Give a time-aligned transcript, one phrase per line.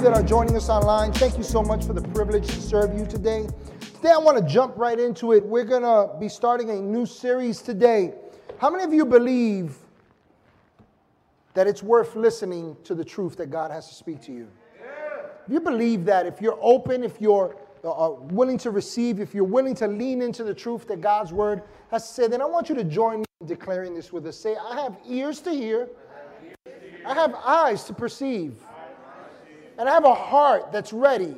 [0.00, 2.98] you that are joining us online, thank you so much for the privilege to serve
[2.98, 3.46] you today.
[3.96, 5.44] Today, I want to jump right into it.
[5.44, 8.14] We're going to be starting a new series today.
[8.58, 9.76] How many of you believe
[11.52, 14.48] that it's worth listening to the truth that God has to speak to you?
[15.46, 19.44] If you believe that, if you're open, if you're uh, willing to receive, if you're
[19.44, 22.74] willing to lean into the truth that God's word has said, then I want you
[22.76, 24.38] to join me in declaring this with us.
[24.38, 25.90] Say, I have ears to hear,
[27.04, 28.54] I have eyes to perceive,
[29.80, 31.34] and I have a heart that's ready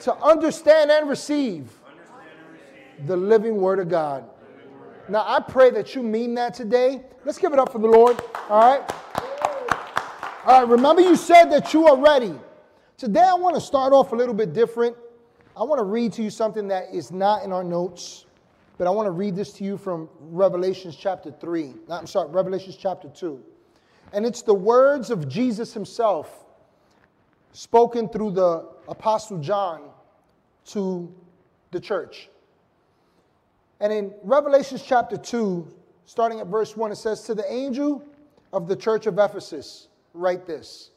[0.00, 1.70] to understand and receive
[3.06, 4.28] the living word of God.
[5.08, 7.02] Now, I pray that you mean that today.
[7.24, 8.20] Let's give it up for the Lord.
[8.48, 8.92] All right?
[10.44, 12.34] All right, remember you said that you are ready.
[12.96, 14.96] Today, I want to start off a little bit different.
[15.56, 18.26] I want to read to you something that is not in our notes,
[18.78, 21.72] but I want to read this to you from Revelations chapter 3.
[21.88, 23.40] I'm sorry, Revelations chapter 2.
[24.12, 26.46] And it's the words of Jesus himself
[27.52, 29.82] spoken through the Apostle John
[30.66, 31.12] to
[31.70, 32.28] the church.
[33.80, 35.66] And in Revelations chapter 2,
[36.04, 38.04] starting at verse 1, it says, To the angel
[38.52, 40.90] of the church of Ephesus, write this.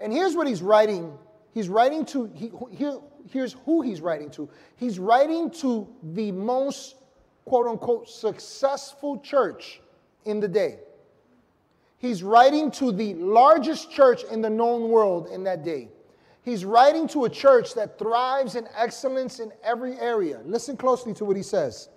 [0.00, 1.16] And here's what he's writing.
[1.52, 2.98] He's writing to, he, here,
[3.30, 4.48] here's who he's writing to.
[4.76, 6.96] He's writing to the most,
[7.44, 9.80] quote unquote, successful church
[10.24, 10.78] in the day.
[12.04, 15.88] He's writing to the largest church in the known world in that day.
[16.42, 20.42] He's writing to a church that thrives in excellence in every area.
[20.44, 21.88] Listen closely to what he says.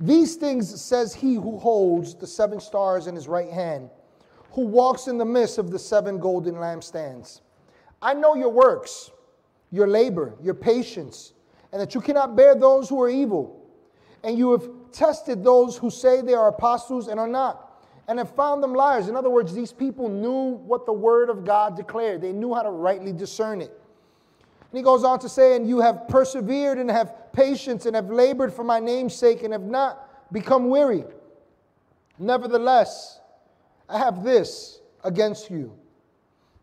[0.00, 3.90] These things says he who holds the seven stars in his right hand
[4.52, 7.42] who walks in the midst of the seven golden lampstands.
[8.00, 9.10] I know your works,
[9.70, 11.34] your labor, your patience,
[11.72, 13.68] and that you cannot bear those who are evil.
[14.22, 17.65] And you have tested those who say they are apostles and are not,
[18.08, 19.08] and have found them liars.
[19.08, 22.62] In other words, these people knew what the word of God declared, they knew how
[22.62, 23.72] to rightly discern it.
[24.70, 28.10] And he goes on to say, And you have persevered and have patience and have
[28.10, 31.04] labored for my name's sake and have not become weary.
[32.18, 33.20] Nevertheless,
[33.88, 35.72] I have this against you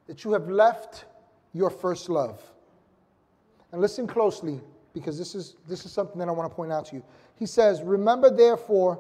[0.08, 1.06] that you have left
[1.54, 2.42] your first love.
[3.72, 4.60] And listen closely
[4.94, 7.04] because this is, this is something that I want to point out to you.
[7.36, 9.00] He says, Remember therefore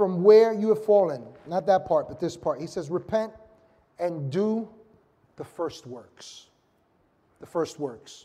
[0.00, 1.22] from where you have fallen.
[1.46, 2.58] Not that part, but this part.
[2.58, 3.34] He says, Repent
[3.98, 4.66] and do
[5.36, 6.46] the first works.
[7.38, 8.24] The first works.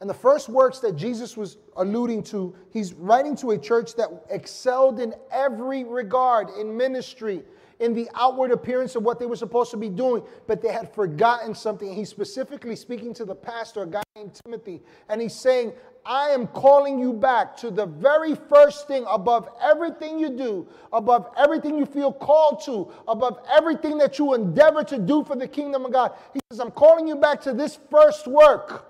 [0.00, 4.08] And the first works that Jesus was alluding to, he's writing to a church that
[4.30, 7.44] excelled in every regard in ministry,
[7.78, 10.92] in the outward appearance of what they were supposed to be doing, but they had
[10.92, 11.94] forgotten something.
[11.94, 15.72] He's specifically speaking to the pastor, a guy named Timothy, and he's saying,
[16.06, 21.30] I am calling you back to the very first thing above everything you do, above
[21.36, 25.84] everything you feel called to, above everything that you endeavor to do for the kingdom
[25.84, 26.12] of God.
[26.32, 28.88] He says, I'm calling you back to this first work.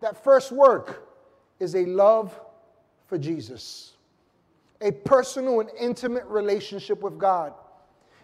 [0.00, 1.08] That first work
[1.58, 2.38] is a love
[3.06, 3.94] for Jesus,
[4.80, 7.54] a personal and intimate relationship with God.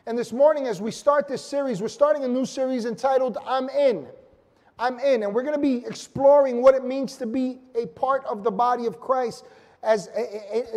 [0.07, 3.69] And this morning, as we start this series, we're starting a new series entitled I'm
[3.69, 4.07] In.
[4.79, 5.23] I'm in.
[5.23, 8.51] And we're going to be exploring what it means to be a part of the
[8.51, 9.47] body of Christ,
[9.83, 10.09] as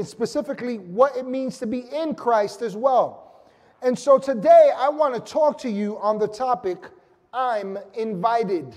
[0.04, 3.44] specifically what it means to be in Christ as well.
[3.82, 6.78] And so today, I want to talk to you on the topic
[7.34, 8.76] I'm invited.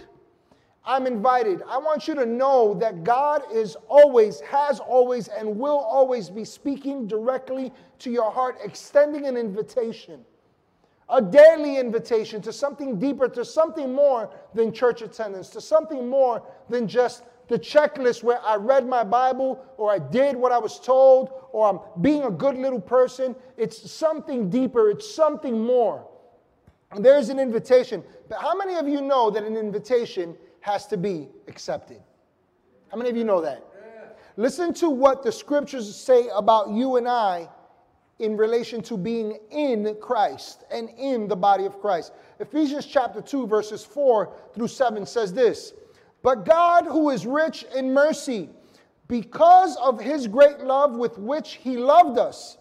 [0.84, 1.62] I'm invited.
[1.68, 6.44] I want you to know that God is always, has always, and will always be
[6.44, 10.24] speaking directly to your heart, extending an invitation
[11.12, 16.42] a daily invitation to something deeper, to something more than church attendance, to something more
[16.70, 20.80] than just the checklist where I read my Bible or I did what I was
[20.80, 23.36] told or I'm being a good little person.
[23.58, 26.08] It's something deeper, it's something more.
[26.92, 28.02] And there's an invitation.
[28.30, 32.00] But how many of you know that an invitation has to be accepted?
[32.90, 33.62] How many of you know that?
[34.38, 37.50] Listen to what the scriptures say about you and I
[38.22, 42.12] in relation to being in Christ and in the body of Christ.
[42.38, 45.74] Ephesians chapter 2, verses 4 through 7 says this
[46.22, 48.48] But God, who is rich in mercy,
[49.08, 52.58] because of his great love with which he loved us,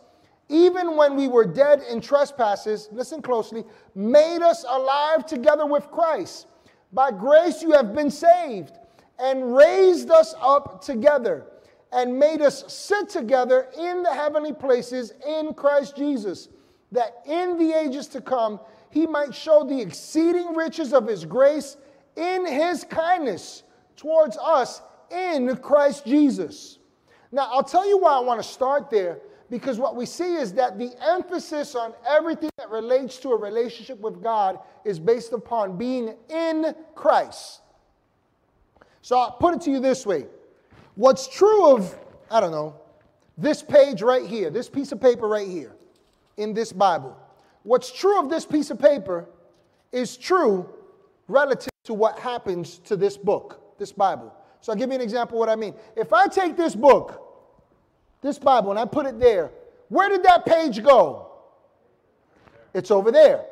[0.49, 3.63] even when we were dead in trespasses, listen closely,
[3.93, 6.47] made us alive together with Christ.
[6.91, 8.73] By grace you have been saved
[9.19, 11.45] and raised us up together
[11.91, 16.49] and made us sit together in the heavenly places in Christ Jesus,
[16.91, 18.59] that in the ages to come
[18.89, 21.77] he might show the exceeding riches of his grace
[22.15, 23.63] in his kindness
[23.95, 26.79] towards us in Christ Jesus.
[27.31, 30.53] Now, I'll tell you why I want to start there because what we see is
[30.53, 35.77] that the emphasis on everything that relates to a relationship with God is based upon
[35.77, 37.61] being in Christ.
[39.01, 40.25] So I'll put it to you this way
[41.01, 41.97] What's true of,
[42.29, 42.75] I don't know,
[43.35, 45.73] this page right here, this piece of paper right here
[46.37, 47.17] in this Bible,
[47.63, 49.27] what's true of this piece of paper
[49.91, 50.69] is true
[51.27, 54.31] relative to what happens to this book, this Bible.
[54.59, 55.73] So I'll give you an example what I mean.
[55.95, 57.19] If I take this book,
[58.21, 59.49] this Bible, and I put it there,
[59.89, 61.31] where did that page go?
[62.75, 63.43] It's over there.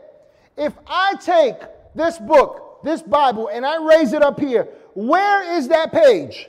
[0.56, 1.56] If I take
[1.96, 6.48] this book, this Bible, and I raise it up here, where is that page?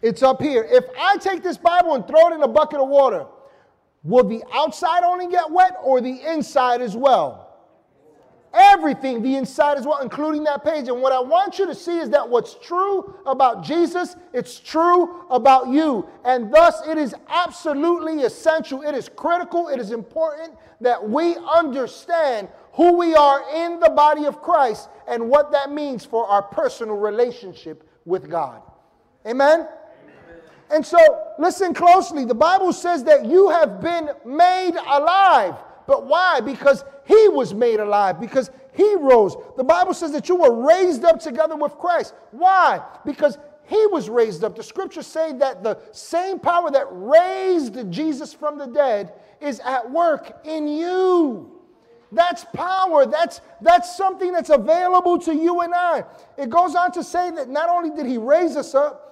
[0.00, 0.66] It's up here.
[0.68, 3.26] If I take this Bible and throw it in a bucket of water,
[4.04, 7.46] will the outside only get wet or the inside as well?
[8.54, 10.88] Everything, the inside as well, including that page.
[10.88, 15.26] And what I want you to see is that what's true about Jesus, it's true
[15.30, 16.08] about you.
[16.24, 22.48] And thus, it is absolutely essential, it is critical, it is important that we understand
[22.72, 26.96] who we are in the body of Christ and what that means for our personal
[26.96, 28.62] relationship with God.
[29.26, 29.68] Amen?
[30.70, 30.98] And so,
[31.38, 32.24] listen closely.
[32.24, 35.54] The Bible says that you have been made alive.
[35.86, 36.40] But why?
[36.40, 39.34] Because he was made alive, because he rose.
[39.56, 42.14] The Bible says that you were raised up together with Christ.
[42.30, 42.82] Why?
[43.06, 44.56] Because he was raised up.
[44.56, 49.90] The scriptures say that the same power that raised Jesus from the dead is at
[49.90, 51.58] work in you.
[52.12, 53.04] That's power.
[53.04, 56.04] That's, that's something that's available to you and I.
[56.36, 59.07] It goes on to say that not only did he raise us up,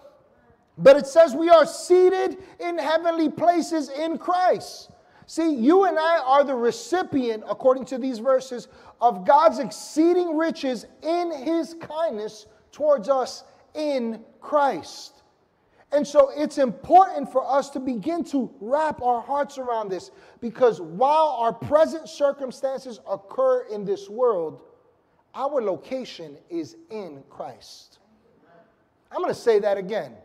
[0.79, 4.91] but it says we are seated in heavenly places in Christ.
[5.27, 8.69] See, you and I are the recipient, according to these verses,
[9.01, 13.45] of God's exceeding riches in his kindness towards us
[13.75, 15.23] in Christ.
[15.93, 20.81] And so it's important for us to begin to wrap our hearts around this because
[20.81, 24.61] while our present circumstances occur in this world,
[25.35, 27.99] our location is in Christ.
[29.11, 30.17] I'm going to say that again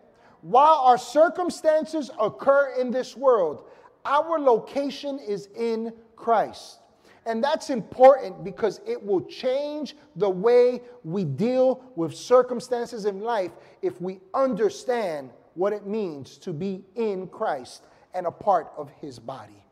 [0.42, 3.66] while our circumstances occur in this world,
[4.06, 6.80] our location is in Christ.
[7.26, 13.52] And that's important because it will change the way we deal with circumstances in life
[13.84, 17.84] if we understand what it means to be in Christ
[18.16, 19.64] and a part of his body.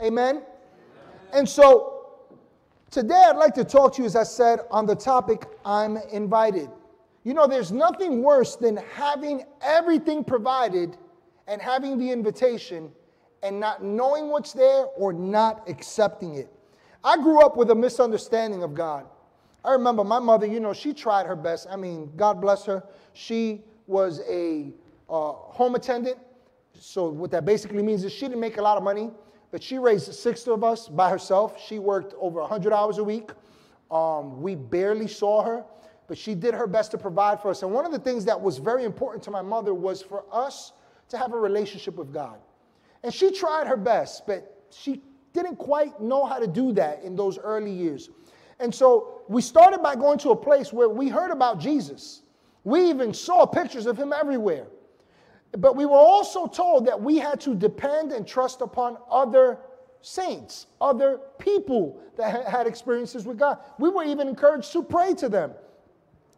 [0.00, 0.36] Amen?
[0.36, 0.42] Amen?
[1.32, 2.10] And so
[2.90, 6.68] today I'd like to talk to you, as I said, on the topic I'm invited.
[7.24, 10.96] You know, there's nothing worse than having everything provided
[11.46, 12.90] and having the invitation
[13.42, 16.52] and not knowing what's there or not accepting it.
[17.04, 19.06] I grew up with a misunderstanding of God.
[19.64, 21.66] I remember my mother, you know, she tried her best.
[21.70, 22.82] I mean, God bless her.
[23.12, 24.72] She was a
[25.08, 26.18] uh, home attendant.
[26.78, 29.10] So, what that basically means is she didn't make a lot of money,
[29.50, 31.60] but she raised six of us by herself.
[31.60, 33.30] She worked over 100 hours a week.
[33.90, 35.64] Um, we barely saw her
[36.08, 37.62] but she did her best to provide for us.
[37.62, 40.72] And one of the things that was very important to my mother was for us
[41.10, 42.38] to have a relationship with God.
[43.04, 45.02] And she tried her best, but she
[45.34, 48.10] didn't quite know how to do that in those early years.
[48.58, 52.22] And so we started by going to a place where we heard about Jesus.
[52.64, 54.66] We even saw pictures of him everywhere.
[55.52, 59.58] But we were also told that we had to depend and trust upon other
[60.00, 63.58] saints, other people that had experiences with God.
[63.78, 65.52] We were even encouraged to pray to them.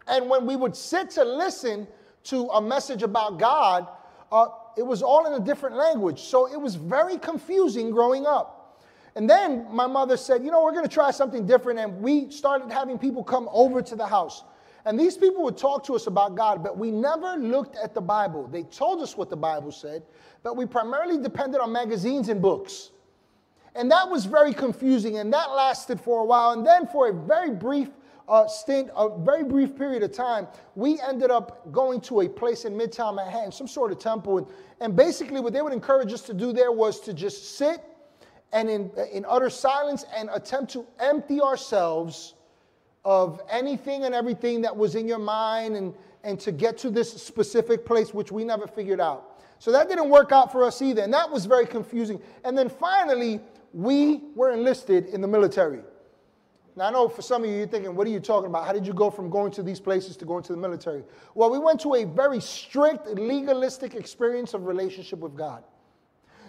[0.09, 1.87] And when we would sit to listen
[2.25, 3.89] to a message about God,
[4.33, 6.21] uh, it was all in a different language.
[6.21, 8.83] So it was very confusing growing up.
[9.17, 11.79] And then my mother said, You know, we're going to try something different.
[11.79, 14.45] And we started having people come over to the house.
[14.85, 18.01] And these people would talk to us about God, but we never looked at the
[18.01, 18.47] Bible.
[18.47, 20.03] They told us what the Bible said,
[20.43, 22.91] but we primarily depended on magazines and books.
[23.75, 26.53] And that was very confusing, and that lasted for a while.
[26.53, 27.91] And then, for a very brief
[28.31, 30.47] uh, stint, a very brief period of time,
[30.77, 34.39] we ended up going to a place in Midtown Manhattan, some sort of temple.
[34.39, 34.47] And,
[34.81, 37.83] and basically, what they would encourage us to do there was to just sit
[38.53, 42.35] and in, in utter silence and attempt to empty ourselves
[43.05, 47.13] of anything and everything that was in your mind and, and to get to this
[47.13, 49.43] specific place, which we never figured out.
[49.59, 51.03] So that didn't work out for us either.
[51.03, 52.21] And that was very confusing.
[52.45, 53.41] And then finally,
[53.73, 55.81] we were enlisted in the military.
[56.81, 58.65] Now, I know for some of you, you're thinking, what are you talking about?
[58.65, 61.05] How did you go from going to these places to going to the military?
[61.35, 65.63] Well, we went to a very strict, legalistic experience of relationship with God.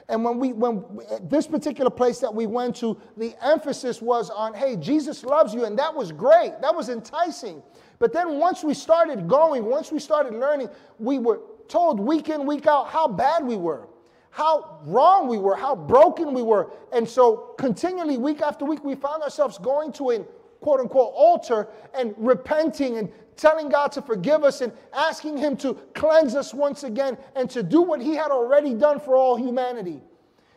[0.07, 0.85] And when we, when
[1.23, 5.65] this particular place that we went to, the emphasis was on, hey, Jesus loves you.
[5.65, 6.53] And that was great.
[6.61, 7.61] That was enticing.
[7.99, 12.45] But then once we started going, once we started learning, we were told week in,
[12.45, 13.85] week out how bad we were,
[14.31, 16.71] how wrong we were, how broken we were.
[16.91, 20.19] And so, continually, week after week, we found ourselves going to a
[20.61, 25.73] quote unquote altar and repenting and telling God to forgive us and asking Him to
[25.93, 30.01] cleanse us once again and to do what He had already done for all humanity.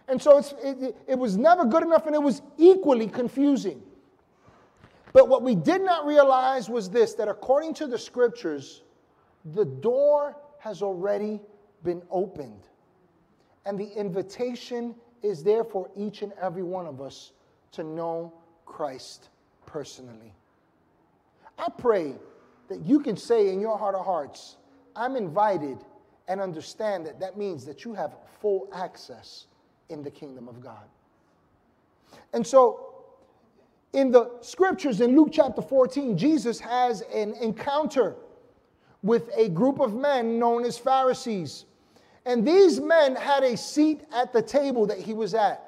[0.07, 3.83] And so it, it was never good enough and it was equally confusing.
[5.13, 8.83] But what we did not realize was this that according to the scriptures,
[9.45, 11.41] the door has already
[11.83, 12.69] been opened.
[13.67, 17.33] And the invitation is there for each and every one of us
[17.73, 18.33] to know
[18.67, 19.31] Christ
[19.67, 20.33] personally.
[21.59, 22.15] I pray
[22.69, 24.57] that you can say in your heart of hearts,
[24.97, 25.79] I'm invited,
[26.29, 29.47] and understand that that means that you have full access
[29.89, 30.85] in the kingdom of God.
[32.33, 32.95] And so,
[33.93, 38.17] in the scriptures in Luke chapter 14, Jesus has an encounter
[39.03, 41.67] with a group of men known as Pharisees.
[42.27, 45.61] And these men had a seat at the table that he was at.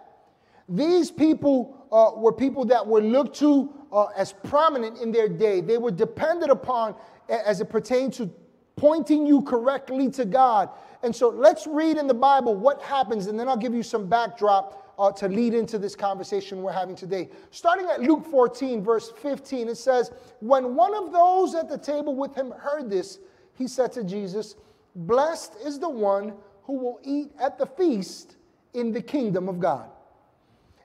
[0.68, 5.60] These people uh, were people that were looked to uh, as prominent in their day.
[5.60, 6.96] They were depended upon
[7.28, 8.30] as it pertained to
[8.76, 10.70] pointing you correctly to God.
[11.02, 14.06] And so let's read in the Bible what happens, and then I'll give you some
[14.08, 17.28] backdrop uh, to lead into this conversation we're having today.
[17.50, 20.10] Starting at Luke 14, verse 15, it says,
[20.40, 23.18] When one of those at the table with him heard this,
[23.54, 24.56] he said to Jesus,
[24.96, 26.32] Blessed is the one
[26.64, 28.36] who will eat at the feast
[28.72, 29.90] in the kingdom of God.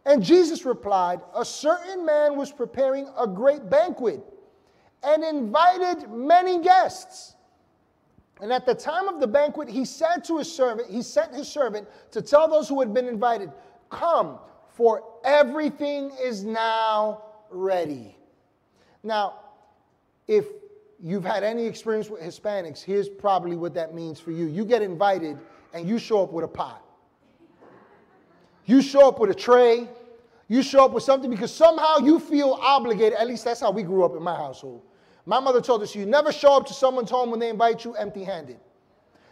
[0.06, 4.22] And Jesus replied, A certain man was preparing a great banquet
[5.02, 7.36] and invited many guests.
[8.42, 11.48] And at the time of the banquet, he said to his servant, he sent his
[11.48, 13.52] servant to tell those who had been invited,
[13.90, 14.40] Come,
[14.74, 18.18] for everything is now ready.
[19.04, 19.40] Now,
[20.28, 20.46] if
[21.04, 24.46] you've had any experience with Hispanics, here's probably what that means for you.
[24.46, 25.38] You get invited
[25.74, 26.86] and you show up with a pot.
[28.66, 29.90] You show up with a tray.
[30.48, 33.18] You show up with something because somehow you feel obligated.
[33.18, 34.82] At least that's how we grew up in my household.
[35.26, 37.94] My mother told us you never show up to someone's home when they invite you
[37.96, 38.58] empty handed.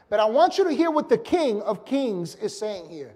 [0.10, 3.14] But I want you to hear what the King of Kings is saying here.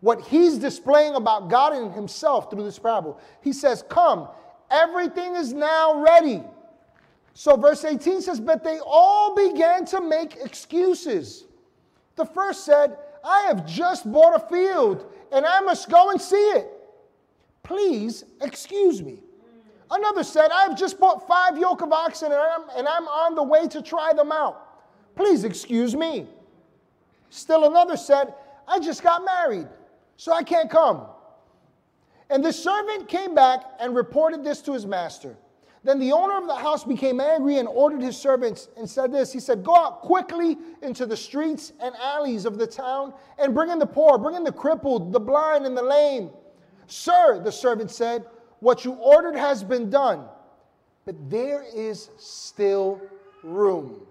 [0.00, 3.20] What he's displaying about God and himself through this parable.
[3.40, 4.28] He says, Come,
[4.70, 6.42] everything is now ready.
[7.34, 11.44] So, verse 18 says, But they all began to make excuses.
[12.14, 16.36] The first said, I have just bought a field and I must go and see
[16.36, 16.70] it.
[17.64, 19.18] Please excuse me.
[19.90, 23.42] Another said, I've just bought five yoke of oxen and I'm, and I'm on the
[23.42, 25.16] way to try them out.
[25.16, 26.28] Please excuse me.
[27.30, 28.34] Still another said,
[28.68, 29.66] I just got married,
[30.16, 31.06] so I can't come.
[32.30, 35.36] And the servant came back and reported this to his master.
[35.84, 39.32] Then the owner of the house became angry and ordered his servants and said this
[39.32, 43.70] He said, Go out quickly into the streets and alleys of the town and bring
[43.70, 46.30] in the poor, bring in the crippled, the blind, and the lame.
[46.86, 48.24] Sir, the servant said,
[48.60, 50.24] What you ordered has been done,
[51.04, 53.00] but there is still
[53.42, 54.06] room.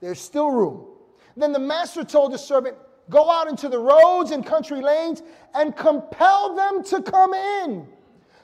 [0.00, 0.86] There's still room.
[1.34, 2.76] Then the master told the servant,
[3.08, 5.22] Go out into the roads and country lanes
[5.54, 7.88] and compel them to come in,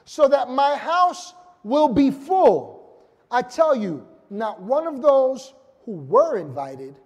[0.05, 1.33] so that my house
[1.63, 3.07] will be full.
[3.29, 5.53] I tell you, not one of those
[5.85, 6.99] who were invited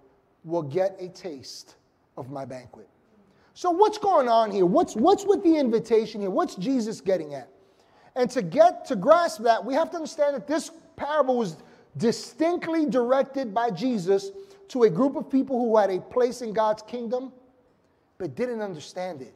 [0.44, 1.76] will get a taste
[2.16, 2.88] of my banquet.
[3.54, 4.66] So, what's going on here?
[4.66, 6.30] What's, what's with the invitation here?
[6.30, 7.48] What's Jesus getting at?
[8.16, 11.56] And to get to grasp that, we have to understand that this parable was
[11.96, 14.30] distinctly directed by Jesus
[14.68, 17.32] to a group of people who had a place in God's kingdom
[18.18, 19.34] but didn't understand it.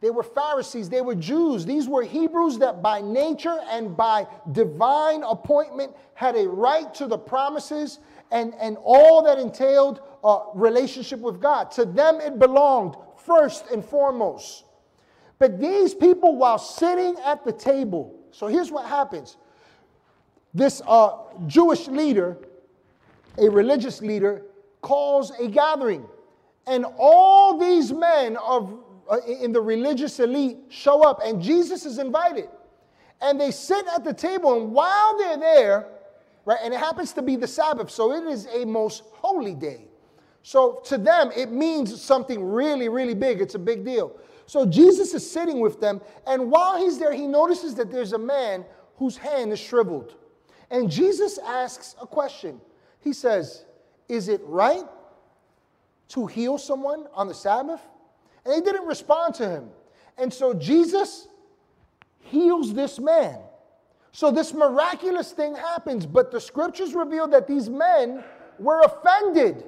[0.00, 1.66] They were Pharisees, they were Jews.
[1.66, 7.18] These were Hebrews that by nature and by divine appointment had a right to the
[7.18, 7.98] promises
[8.30, 11.70] and, and all that entailed a relationship with God.
[11.72, 14.64] To them, it belonged first and foremost.
[15.38, 19.36] But these people, while sitting at the table, so here's what happens
[20.54, 21.10] this uh,
[21.46, 22.38] Jewish leader,
[23.36, 24.42] a religious leader,
[24.80, 26.06] calls a gathering.
[26.66, 28.78] And all these men of
[29.08, 32.48] Uh, in the religious elite show up, and Jesus is invited.
[33.22, 35.88] And they sit at the table, and while they're there,
[36.44, 39.86] right, and it happens to be the Sabbath, so it is a most holy day.
[40.42, 43.40] So to them, it means something really, really big.
[43.40, 44.14] It's a big deal.
[44.44, 48.18] So Jesus is sitting with them, and while he's there, he notices that there's a
[48.18, 48.64] man
[48.96, 50.16] whose hand is shriveled.
[50.70, 52.60] And Jesus asks a question.
[53.00, 53.64] He says,
[54.08, 54.84] Is it right
[56.08, 57.80] to heal someone on the Sabbath?
[58.48, 59.68] And they didn't respond to him.
[60.16, 61.28] And so Jesus
[62.20, 63.38] heals this man.
[64.10, 68.24] So this miraculous thing happens, but the scriptures reveal that these men
[68.58, 69.64] were offended.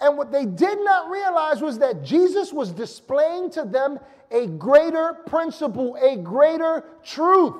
[0.00, 3.98] And what they did not realize was that Jesus was displaying to them
[4.30, 7.54] a greater principle, a greater truth.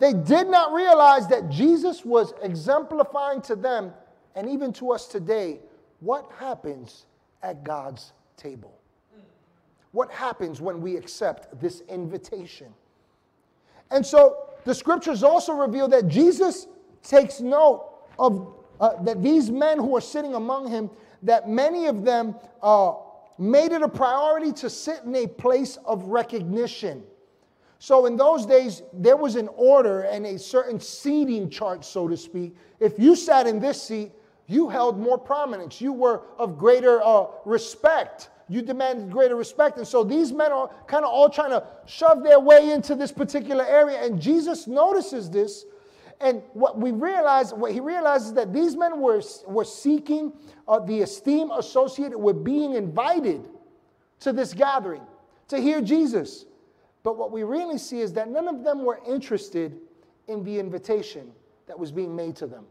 [0.00, 3.92] They did not realize that Jesus was exemplifying to them
[4.34, 5.60] and even to us today
[6.00, 7.06] what happens
[7.40, 8.78] at God's table.
[9.92, 12.72] What happens when we accept this invitation?
[13.90, 16.66] And so the scriptures also reveal that Jesus
[17.02, 20.90] takes note of uh, that these men who are sitting among him,
[21.22, 22.94] that many of them uh,
[23.38, 27.04] made it a priority to sit in a place of recognition.
[27.78, 32.16] So in those days, there was an order and a certain seating chart, so to
[32.16, 32.56] speak.
[32.80, 34.12] If you sat in this seat,
[34.46, 35.80] you held more prominence.
[35.80, 38.30] You were of greater uh, respect.
[38.48, 39.78] You demanded greater respect.
[39.78, 43.12] And so these men are kind of all trying to shove their way into this
[43.12, 44.04] particular area.
[44.04, 45.64] And Jesus notices this.
[46.20, 50.32] And what we realize, what he realizes is that these men were, were seeking
[50.68, 53.48] uh, the esteem associated with being invited
[54.20, 55.02] to this gathering
[55.48, 56.46] to hear Jesus.
[57.02, 59.80] But what we really see is that none of them were interested
[60.28, 61.32] in the invitation
[61.66, 62.64] that was being made to them.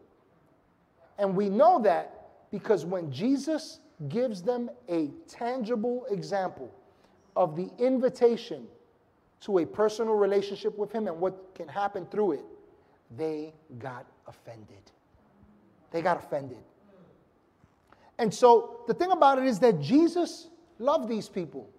[1.18, 6.74] And we know that because when Jesus gives them a tangible example
[7.36, 8.68] of the invitation
[9.42, 12.46] to a personal relationship with Him and what can happen through it,
[13.18, 14.92] they got offended.
[15.92, 16.58] They got offended.
[18.18, 20.48] And so the thing about it is that Jesus
[20.80, 21.70] loved these people.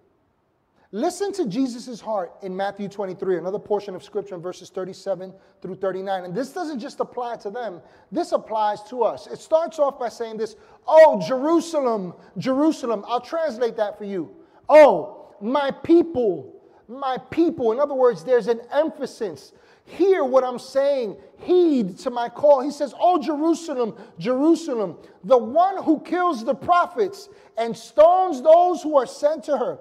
[0.95, 5.73] Listen to Jesus' heart in Matthew 23, another portion of scripture in verses 37 through
[5.73, 6.25] 39.
[6.25, 7.81] And this doesn't just apply to them,
[8.11, 9.25] this applies to us.
[9.25, 10.55] It starts off by saying this
[10.87, 13.03] Oh, Jerusalem, Jerusalem.
[13.07, 14.35] I'll translate that for you.
[14.69, 17.71] Oh, my people, my people.
[17.71, 19.51] In other words, there's an emphasis.
[19.85, 21.17] Hear what I'm saying.
[21.39, 22.61] Heed to my call.
[22.61, 28.95] He says, Oh, Jerusalem, Jerusalem, the one who kills the prophets and stones those who
[28.95, 29.79] are sent to her.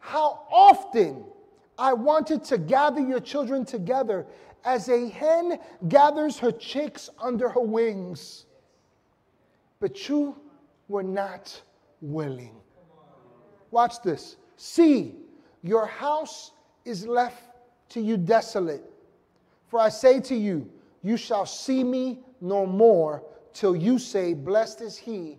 [0.00, 1.24] How often
[1.78, 4.26] I wanted to gather your children together
[4.64, 5.58] as a hen
[5.88, 8.46] gathers her chicks under her wings,
[9.78, 10.36] but you
[10.88, 11.62] were not
[12.00, 12.56] willing.
[13.70, 14.36] Watch this.
[14.56, 15.14] See,
[15.62, 16.52] your house
[16.84, 17.42] is left
[17.90, 18.82] to you desolate.
[19.68, 20.68] For I say to you,
[21.02, 25.38] you shall see me no more till you say, Blessed is he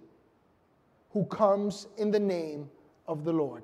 [1.12, 2.70] who comes in the name
[3.08, 3.64] of the Lord.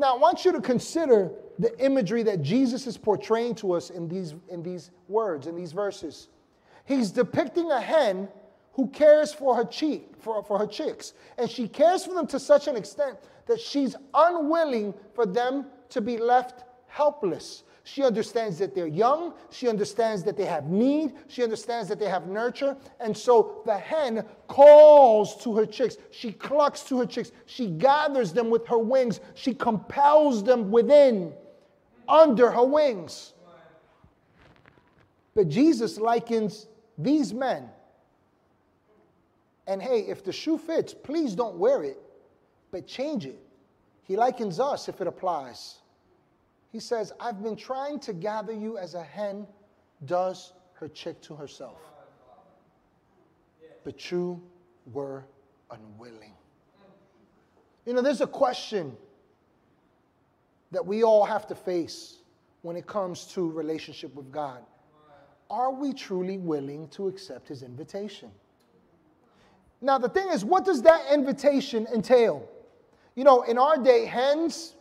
[0.00, 4.08] Now, I want you to consider the imagery that Jesus is portraying to us in
[4.08, 6.28] these, in these words, in these verses.
[6.86, 8.26] He's depicting a hen
[8.72, 11.12] who cares for her cheek, for, for her chicks.
[11.36, 16.00] And she cares for them to such an extent that she's unwilling for them to
[16.00, 17.64] be left helpless.
[17.84, 19.34] She understands that they're young.
[19.50, 21.12] She understands that they have need.
[21.28, 22.76] She understands that they have nurture.
[23.00, 25.96] And so the hen calls to her chicks.
[26.10, 27.32] She clucks to her chicks.
[27.46, 29.20] She gathers them with her wings.
[29.34, 31.32] She compels them within,
[32.08, 33.32] under her wings.
[35.34, 36.66] But Jesus likens
[36.98, 37.68] these men.
[39.66, 41.98] And hey, if the shoe fits, please don't wear it,
[42.70, 43.38] but change it.
[44.02, 45.79] He likens us if it applies.
[46.70, 49.46] He says, I've been trying to gather you as a hen
[50.06, 51.78] does her chick to herself.
[53.84, 54.40] But you
[54.92, 55.24] were
[55.70, 56.32] unwilling.
[57.86, 58.96] You know, there's a question
[60.70, 62.18] that we all have to face
[62.62, 64.60] when it comes to relationship with God.
[65.50, 68.30] Are we truly willing to accept his invitation?
[69.80, 72.48] Now, the thing is, what does that invitation entail?
[73.16, 74.76] You know, in our day, hens,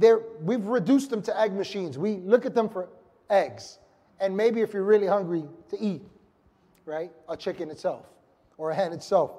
[0.00, 1.98] they're, we've reduced them to egg machines.
[1.98, 2.88] We look at them for
[3.28, 3.78] eggs.
[4.18, 6.02] And maybe if you're really hungry, to eat,
[6.86, 7.12] right?
[7.28, 8.06] A chicken itself
[8.56, 9.32] or a hen itself.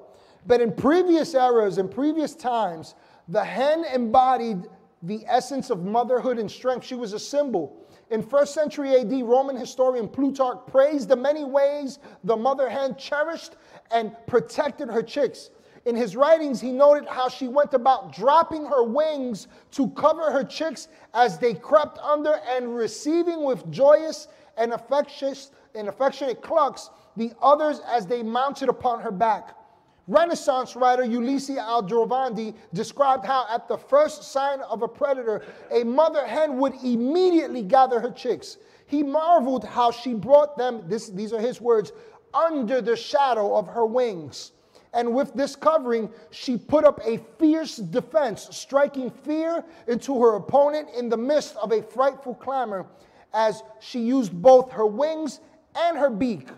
[0.46, 2.94] But in previous eras, in previous times,
[3.28, 4.68] the hen embodied
[5.02, 6.86] the essence of motherhood and strength.
[6.86, 7.84] She was a symbol.
[8.12, 13.56] In first century AD, Roman historian Plutarch praised the many ways the mother hen cherished
[13.90, 15.50] and protected her chicks.
[15.86, 20.44] In his writings, he noted how she went about dropping her wings to cover her
[20.44, 27.32] chicks as they crept under and receiving with joyous and affectionate, and affectionate clucks the
[27.42, 29.56] others as they mounted upon her back.
[30.08, 35.42] Renaissance writer Ulisse Aldrovandi described how, at the first sign of a predator,
[35.72, 38.58] a mother hen would immediately gather her chicks.
[38.86, 41.92] He marveled how she brought them, this, these are his words,
[42.34, 44.52] under the shadow of her wings.
[44.94, 50.90] And with this covering, she put up a fierce defense, striking fear into her opponent
[50.98, 52.86] in the midst of a frightful clamor
[53.34, 55.40] as she used both her wings
[55.76, 56.50] and her beak.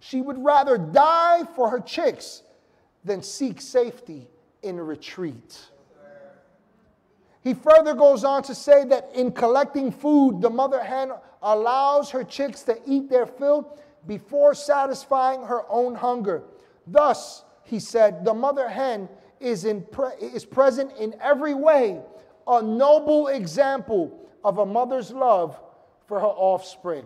[0.00, 2.42] She would rather die for her chicks
[3.04, 4.28] than seek safety
[4.62, 5.58] in retreat.
[7.42, 12.24] He further goes on to say that in collecting food, the mother hen allows her
[12.24, 16.42] chicks to eat their fill before satisfying her own hunger.
[16.86, 22.00] Thus, he said, the mother hen is, in pre- is present in every way,
[22.48, 25.58] a noble example of a mother's love
[26.08, 27.04] for her offspring.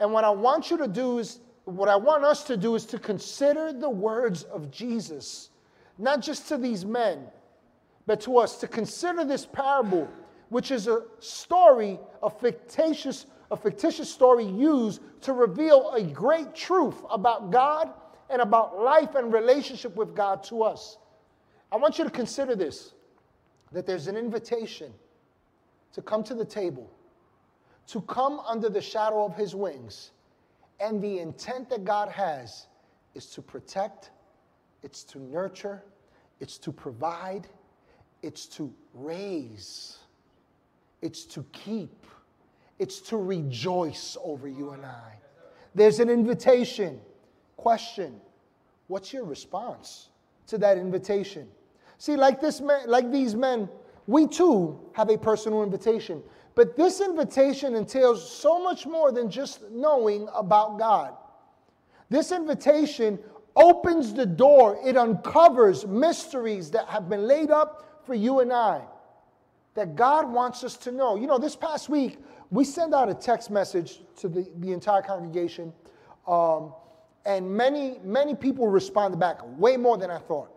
[0.00, 2.84] And what I want you to do is, what I want us to do is
[2.86, 5.50] to consider the words of Jesus,
[5.98, 7.24] not just to these men,
[8.06, 10.08] but to us, to consider this parable,
[10.48, 16.96] which is a story, a fictitious, a fictitious story used to reveal a great truth
[17.08, 17.92] about God
[18.30, 20.98] and about life and relationship with God to us.
[21.70, 22.92] I want you to consider this
[23.72, 24.92] that there's an invitation
[25.92, 26.90] to come to the table,
[27.88, 30.12] to come under the shadow of his wings.
[30.78, 32.66] And the intent that God has
[33.14, 34.10] is to protect,
[34.82, 35.82] it's to nurture,
[36.38, 37.48] it's to provide,
[38.22, 39.98] it's to raise,
[41.02, 42.06] it's to keep,
[42.78, 45.12] it's to rejoice over you and I.
[45.74, 47.00] There's an invitation.
[47.56, 48.20] Question
[48.88, 50.10] What's your response
[50.46, 51.48] to that invitation?
[51.98, 53.68] See, like this man, like these men,
[54.06, 56.22] we too have a personal invitation.
[56.54, 61.14] But this invitation entails so much more than just knowing about God.
[62.08, 63.18] This invitation
[63.56, 68.82] opens the door, it uncovers mysteries that have been laid up for you and I
[69.76, 71.16] that God wants us to know.
[71.16, 72.18] You know, this past week,
[72.50, 75.72] we sent out a text message to the, the entire congregation,
[76.26, 76.72] um,
[77.26, 80.50] and many, many people responded back, way more than I thought.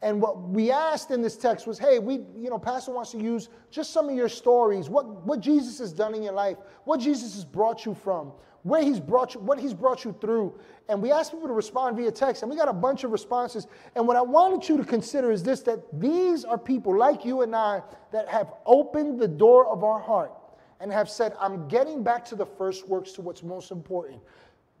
[0.00, 3.18] And what we asked in this text was, hey, we, you know, Pastor wants to
[3.18, 7.00] use just some of your stories, what, what Jesus has done in your life, what
[7.00, 8.32] Jesus has brought you from,
[8.64, 10.58] where he's brought you, what he's brought you through.
[10.88, 13.66] And we asked people to respond via text, and we got a bunch of responses.
[13.96, 17.40] And what I wanted you to consider is this that these are people like you
[17.40, 20.32] and I that have opened the door of our heart
[20.80, 24.20] and have said, I'm getting back to the first works to what's most important.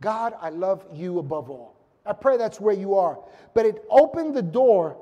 [0.04, 1.74] God, I love you above all.
[2.04, 3.18] I pray that's where you are.
[3.54, 4.98] But it opened the door,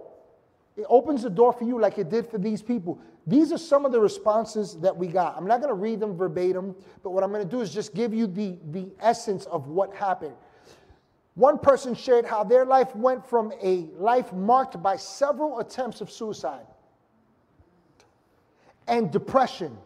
[0.77, 3.01] it opens the door for you like it did for these people.
[3.27, 5.37] These are some of the responses that we got.
[5.37, 7.97] I'm not going to read them verbatim, but what I'm going to do is just
[7.97, 10.37] give you the, the essence of what happened.
[11.35, 16.13] One person shared how their life went from a life marked by several attempts of
[16.13, 16.67] suicide
[18.87, 19.77] and depression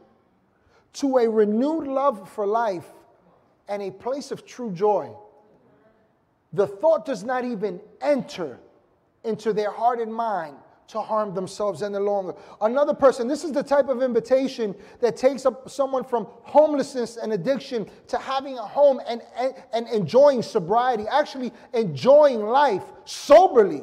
[0.94, 2.86] to a renewed love for life
[3.68, 5.10] and a place of true joy.
[6.52, 8.58] The thought does not even enter
[9.24, 10.56] into their heart and mind
[10.88, 12.34] to harm themselves any longer.
[12.60, 17.32] Another person, this is the type of invitation that takes up someone from homelessness and
[17.32, 23.82] addiction to having a home and, and, and enjoying sobriety, actually enjoying life soberly.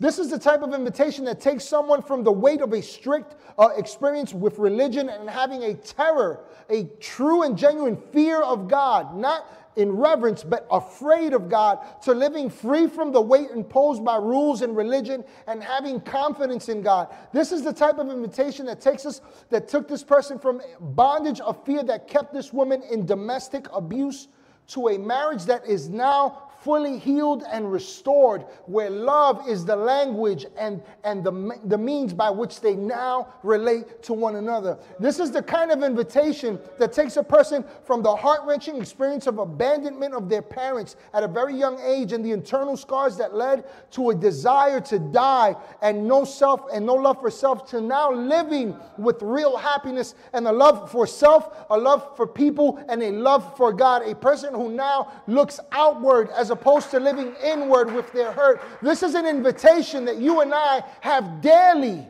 [0.00, 3.34] This is the type of invitation that takes someone from the weight of a strict
[3.58, 9.16] uh, experience with religion and having a terror, a true and genuine fear of God,
[9.16, 14.16] not in reverence but afraid of God, to living free from the weight imposed by
[14.16, 17.12] rules and religion and having confidence in God.
[17.32, 21.40] This is the type of invitation that takes us, that took this person from bondage
[21.40, 24.28] of fear that kept this woman in domestic abuse
[24.68, 30.46] to a marriage that is now fully healed and restored, where love is the language
[30.58, 34.76] and, and the, the means by which they now relate to one another.
[34.98, 39.26] This is the kind of invitation that takes a person from the heart wrenching experience
[39.26, 43.34] of abandonment of their parents at a very young age and the internal scars that
[43.34, 47.80] led to a desire to die and no self and no love for self to
[47.80, 53.02] now living with real happiness and a love for self, a love for people, and
[53.02, 54.02] a love for God.
[54.02, 58.62] A person who now looks outward as opposed to living inward with their hurt.
[58.82, 62.06] This is an invitation that you and I have daily.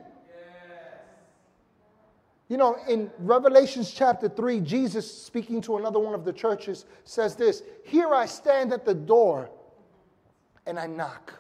[2.49, 7.37] You know, in Revelations chapter 3, Jesus, speaking to another one of the churches, says
[7.37, 9.51] this Here I stand at the door
[10.67, 11.35] and I knock.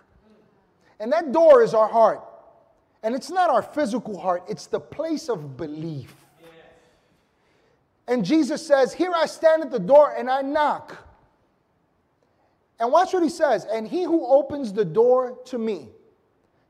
[1.00, 2.22] And that door is our heart.
[3.02, 6.14] And it's not our physical heart, it's the place of belief.
[8.06, 11.07] And Jesus says, Here I stand at the door and I knock.
[12.80, 13.64] And watch what he says.
[13.64, 15.88] And he who opens the door to me,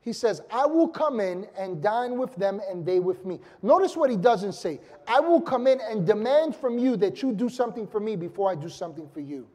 [0.01, 3.41] he says, I will come in and dine with them and they with me.
[3.63, 4.81] Notice what he doesn't say.
[5.07, 8.51] I will come in and demand from you that you do something for me before
[8.51, 9.47] I do something for you.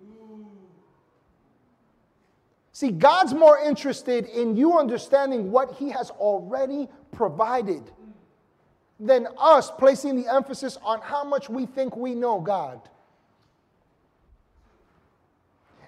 [2.71, 7.83] See, God's more interested in you understanding what he has already provided
[8.99, 12.81] than us placing the emphasis on how much we think we know God.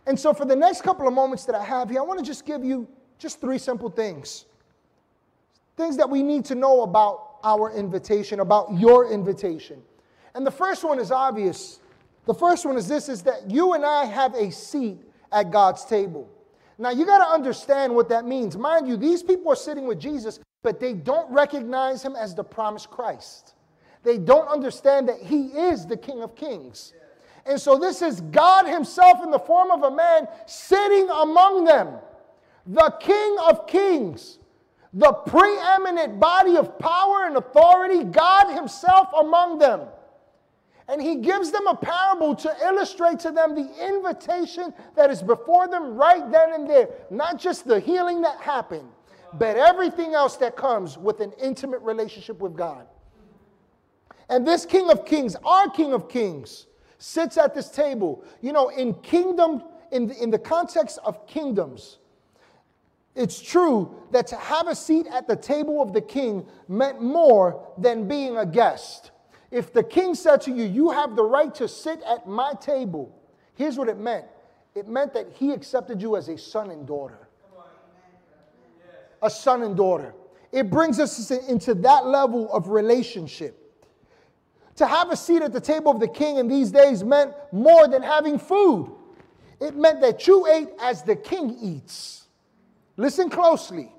[0.07, 2.25] And so, for the next couple of moments that I have here, I want to
[2.25, 2.87] just give you
[3.17, 4.45] Just three simple things.
[5.77, 9.81] Things that we need to know about our invitation, about your invitation.
[10.33, 11.79] And the first one is obvious.
[12.25, 14.97] The first one is this is that you and I have a seat
[15.31, 16.29] at God's table.
[16.77, 18.57] Now you got to understand what that means.
[18.57, 22.43] Mind you, these people are sitting with Jesus, but they don't recognize him as the
[22.43, 23.53] promised Christ.
[24.03, 26.93] They don't understand that he is the King of Kings.
[27.45, 31.95] And so this is God himself in the form of a man sitting among them,
[32.65, 34.39] the King of Kings,
[34.93, 39.81] the preeminent body of power and authority, God himself among them.
[40.87, 45.67] And he gives them a parable to illustrate to them the invitation that is before
[45.67, 46.89] them right then and there.
[47.09, 48.87] Not just the healing that happened,
[49.33, 52.85] but everything else that comes with an intimate relationship with God.
[54.29, 56.67] And this King of Kings, our King of Kings,
[57.05, 58.23] sits at this table.
[58.41, 61.99] You know, in kingdom, in the, in the context of kingdoms,
[63.13, 67.71] it's true that to have a seat at the table of the king meant more
[67.77, 69.11] than being a guest.
[69.51, 73.15] If the king said to you, You have the right to sit at my table,
[73.53, 74.25] here's what it meant
[74.73, 77.29] it meant that he accepted you as a son and daughter.
[79.21, 80.13] A son and daughter.
[80.51, 83.64] It brings us into that level of relationship.
[84.75, 87.87] To have a seat at the table of the king in these days meant more
[87.87, 88.91] than having food.
[89.61, 92.27] It meant that you ate as the king eats.
[92.97, 93.91] Listen closely.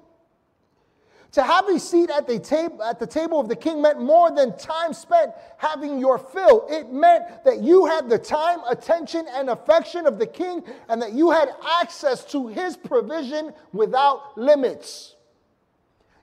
[1.32, 4.30] To have a seat at the, tab- at the table of the king meant more
[4.30, 6.66] than time spent having your fill.
[6.70, 11.12] It meant that you had the time, attention, and affection of the king, and that
[11.12, 15.14] you had access to his provision without limits.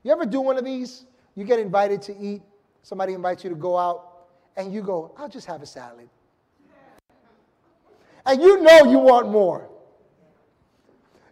[0.02, 1.04] You ever do one of these?
[1.36, 2.42] You get invited to eat,
[2.82, 4.13] somebody invites you to go out,
[4.56, 6.08] and you go, I'll just have a salad.
[8.26, 9.68] And you know you want more.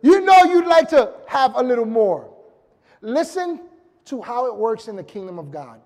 [0.02, 2.28] You know you'd like to have a little more.
[3.00, 3.61] Listen
[4.06, 5.80] to how it works in the kingdom of God.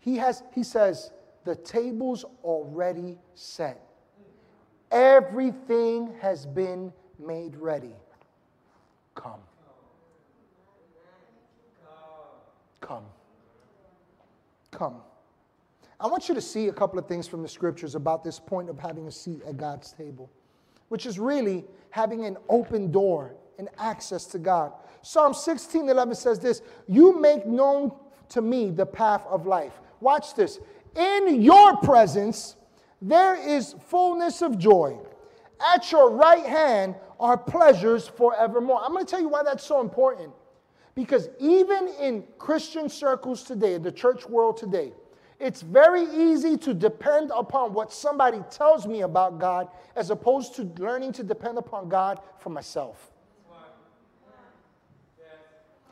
[0.00, 1.12] He, has, he says,
[1.44, 3.80] the table's already set.
[4.90, 7.94] Everything has been made ready.
[9.14, 9.40] Come.
[12.80, 13.04] Come.
[14.70, 14.94] Come.
[16.00, 18.70] I want you to see a couple of things from the scriptures about this point
[18.70, 20.30] of having a seat at God's table,
[20.88, 24.72] which is really having an open door and access to God.
[25.02, 27.92] Psalm 16 11 says this You make known
[28.30, 29.72] to me the path of life.
[30.00, 30.60] Watch this.
[30.96, 32.56] In your presence,
[33.02, 34.98] there is fullness of joy.
[35.74, 38.80] At your right hand are pleasures forevermore.
[38.84, 40.32] I'm going to tell you why that's so important.
[40.94, 44.92] Because even in Christian circles today, in the church world today,
[45.40, 50.62] it's very easy to depend upon what somebody tells me about God as opposed to
[50.78, 53.12] learning to depend upon God for myself.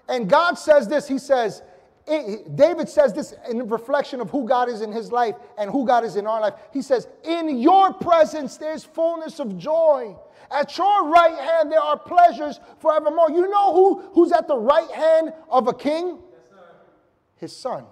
[0.09, 1.63] And God says this He says,
[2.07, 6.05] David says this in reflection of who God is in his life and who God
[6.05, 6.55] is in our life.
[6.73, 10.17] He says, In your presence there's fullness of joy.
[10.51, 13.31] At your right hand there are pleasures forevermore.
[13.31, 16.19] You know who, who's at the right hand of a king?
[16.31, 16.61] Yes,
[17.37, 17.87] his son.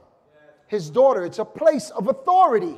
[0.74, 1.24] His daughter.
[1.24, 2.76] It's a place of authority.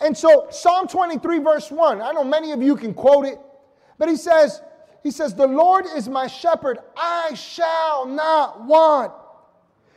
[0.00, 3.38] And so, Psalm 23, verse 1, I know many of you can quote it,
[3.98, 4.60] but he says,
[5.02, 9.12] he says, The Lord is my shepherd, I shall not want.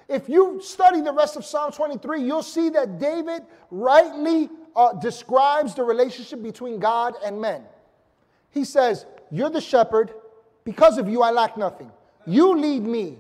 [0.08, 5.76] If you study the rest of Psalm 23, you'll see that David rightly uh, describes
[5.76, 7.64] the relationship between God and men.
[8.52, 10.14] He says, You're the shepherd.
[10.64, 11.90] Because of you, I lack nothing.
[12.26, 13.20] You lead me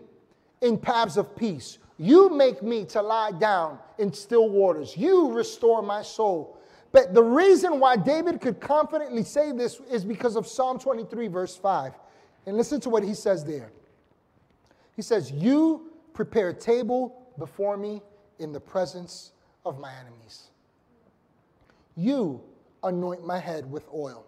[0.61, 1.77] in paths of peace.
[1.97, 4.95] You make me to lie down in still waters.
[4.95, 6.57] You restore my soul.
[6.91, 11.55] But the reason why David could confidently say this is because of Psalm 23, verse
[11.55, 11.93] 5.
[12.45, 13.71] And listen to what he says there.
[14.95, 18.01] He says, You prepare a table before me
[18.39, 19.31] in the presence
[19.65, 20.51] of my enemies.
[21.95, 22.41] You
[22.83, 24.25] anoint my head with oil.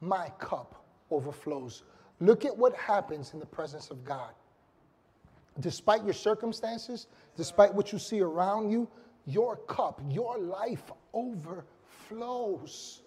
[0.00, 1.82] My cup overflows.
[2.20, 4.32] Look at what happens in the presence of God.
[5.60, 8.88] Despite your circumstances, despite what you see around you,
[9.26, 13.02] your cup, your life overflows.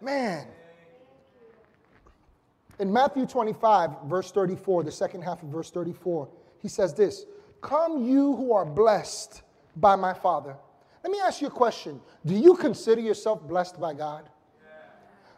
[0.00, 0.46] Man.
[2.80, 6.28] In Matthew 25, verse 34, the second half of verse 34,
[6.60, 7.26] he says this
[7.60, 9.42] Come, you who are blessed
[9.76, 10.56] by my Father.
[11.02, 12.00] Let me ask you a question.
[12.26, 14.28] Do you consider yourself blessed by God?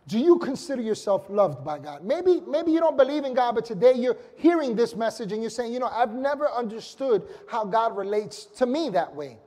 [0.08, 2.04] Do you consider yourself loved by God?
[2.04, 5.50] Maybe, maybe you don't believe in God, but today you're hearing this message and you're
[5.50, 9.38] saying, you know, I've never understood how God relates to me that way.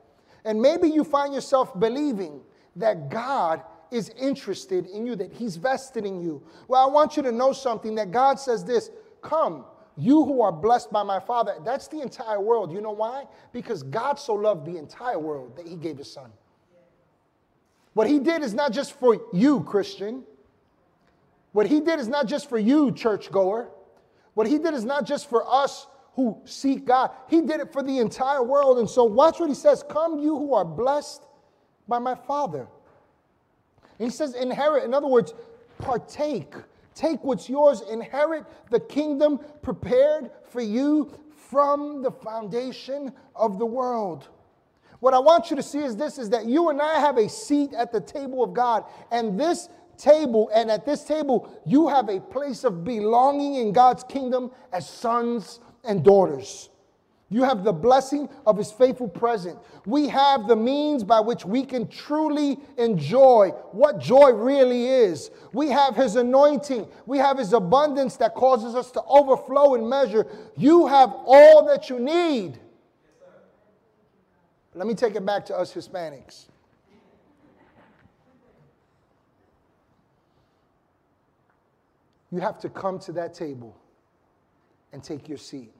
[0.44, 2.40] And maybe you find yourself believing
[2.76, 6.42] that God is interested in you, that He's vested in you.
[6.68, 8.90] Well, I want you to know something that God says this
[9.22, 9.64] Come,
[9.96, 11.56] you who are blessed by my Father.
[11.64, 12.72] That's the entire world.
[12.72, 13.24] You know why?
[13.52, 16.30] Because God so loved the entire world that He gave His Son.
[17.94, 20.24] What He did is not just for you, Christian.
[21.52, 23.70] What He did is not just for you, churchgoer.
[24.34, 27.10] What He did is not just for us who seek God.
[27.28, 28.78] He did it for the entire world.
[28.78, 31.24] And so, watch what He says Come, you who are blessed
[31.88, 32.68] by my Father.
[34.00, 34.84] And he says, inherit.
[34.84, 35.34] In other words,
[35.78, 36.54] partake.
[36.94, 41.12] Take what's yours, inherit the kingdom prepared for you
[41.50, 44.28] from the foundation of the world.
[45.00, 47.28] What I want you to see is this is that you and I have a
[47.28, 49.68] seat at the table of God, and this
[50.00, 54.88] table, and at this table, you have a place of belonging in God's kingdom as
[54.88, 56.70] sons and daughters.
[57.32, 59.56] You have the blessing of his faithful presence.
[59.86, 65.30] We have the means by which we can truly enjoy what joy really is.
[65.52, 66.88] We have his anointing.
[67.06, 70.26] We have his abundance that causes us to overflow in measure.
[70.56, 72.58] You have all that you need.
[74.74, 76.49] Let me take it back to us Hispanics.
[82.30, 83.76] You have to come to that table
[84.92, 85.72] and take your seat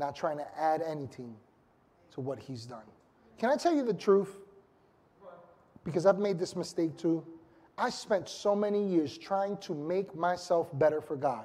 [0.00, 1.36] not trying to add anything
[2.12, 2.82] to what he's done.
[3.38, 4.36] Can I tell you the truth?
[5.84, 7.24] Because I've made this mistake too.
[7.78, 11.44] I spent so many years trying to make myself better for God.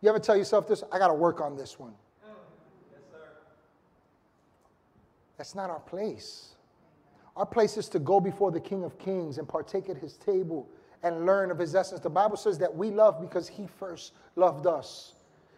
[0.00, 0.84] You ever tell yourself this?
[0.92, 1.92] I got to work on this one.
[2.22, 3.00] Yes,
[5.36, 6.54] That's not our place.
[7.36, 10.68] Our place is to go before the King of Kings and partake at his table
[11.02, 12.00] and learn of his essence.
[12.00, 15.14] The Bible says that we love because he first loved us.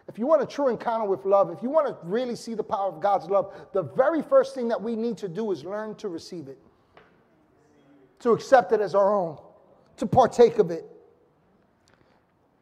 [0.08, 2.64] If you want a true encounter with love, if you want to really see the
[2.64, 5.94] power of God's love, the very first thing that we need to do is learn
[5.96, 6.58] to receive it,
[8.18, 9.38] to accept it as our own,
[9.98, 10.84] to partake of it.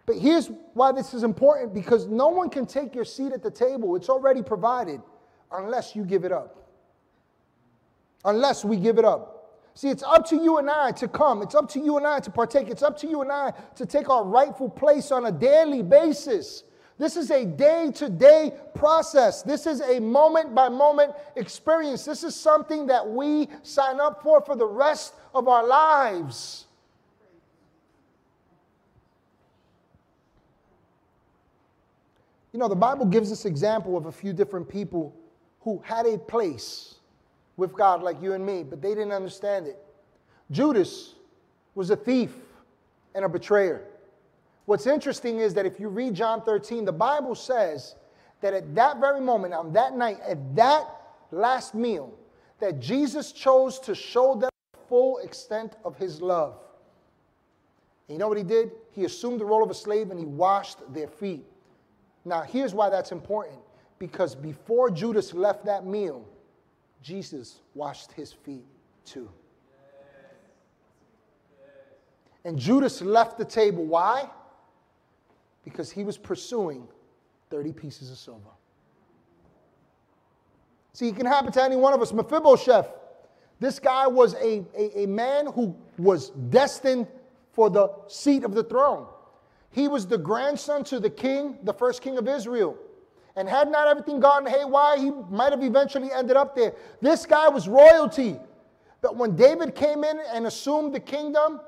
[0.04, 3.50] But here's why this is important because no one can take your seat at the
[3.50, 5.00] table, it's already provided,
[5.50, 6.68] unless you give it up.
[8.24, 9.37] Unless we give it up.
[9.78, 11.40] See, it's up to you and I to come.
[11.40, 12.68] It's up to you and I to partake.
[12.68, 16.64] It's up to you and I to take our rightful place on a daily basis.
[16.98, 19.42] This is a day to day process.
[19.42, 22.04] This is a moment by moment experience.
[22.04, 26.66] This is something that we sign up for for the rest of our lives.
[32.52, 35.14] You know, the Bible gives us example of a few different people
[35.60, 36.97] who had a place
[37.58, 39.78] with God like you and me, but they didn't understand it.
[40.50, 41.16] Judas
[41.74, 42.32] was a thief
[43.14, 43.84] and a betrayer.
[44.64, 47.96] What's interesting is that if you read John 13, the Bible says
[48.40, 50.86] that at that very moment, on that night, at that
[51.32, 52.14] last meal,
[52.60, 56.54] that Jesus chose to show them the full extent of his love.
[58.06, 58.70] And you know what he did?
[58.92, 61.44] He assumed the role of a slave and he washed their feet.
[62.24, 63.58] Now, here's why that's important
[63.98, 66.24] because before Judas left that meal,
[67.02, 68.64] Jesus washed his feet
[69.04, 69.28] too.
[72.44, 73.84] And Judas left the table.
[73.84, 74.28] Why?
[75.68, 76.88] because he was pursuing
[77.50, 78.50] 30 pieces of silver.
[80.94, 82.12] See, it can happen to any one of us.
[82.12, 82.88] Mephibosheth,
[83.60, 87.06] this guy was a, a, a man who was destined
[87.52, 89.06] for the seat of the throne.
[89.70, 92.76] He was the grandson to the king, the first king of Israel.
[93.38, 96.72] And had not everything gone haywire, he might have eventually ended up there.
[97.00, 98.36] This guy was royalty.
[99.00, 101.60] But when David came in and assumed the kingdom,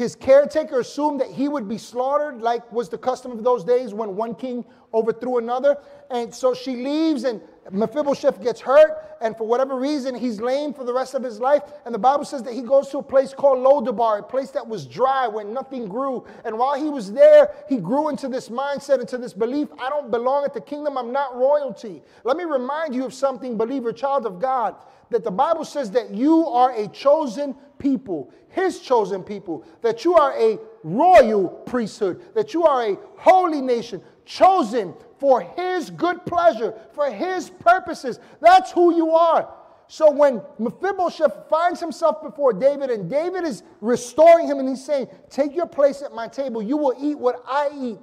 [0.00, 3.92] his caretaker assumed that he would be slaughtered, like was the custom of those days
[3.92, 5.76] when one king overthrew another.
[6.10, 10.84] And so she leaves, and Mephibosheth gets hurt, and for whatever reason, he's lame for
[10.84, 11.64] the rest of his life.
[11.84, 14.66] And the Bible says that he goes to a place called Lodabar, a place that
[14.66, 16.24] was dry where nothing grew.
[16.46, 20.10] And while he was there, he grew into this mindset, into this belief I don't
[20.10, 22.02] belong at the kingdom, I'm not royalty.
[22.24, 24.76] Let me remind you of something, believer, child of God,
[25.10, 30.14] that the Bible says that you are a chosen people, his chosen people, that you
[30.14, 36.74] are a royal priesthood, that you are a holy nation, chosen for his good pleasure,
[36.92, 38.20] for his purposes.
[38.40, 39.52] That's who you are.
[39.88, 45.08] So when Mephibosheth finds himself before David and David is restoring him and he's saying,
[45.28, 47.98] Take your place at my table, you will eat what I eat.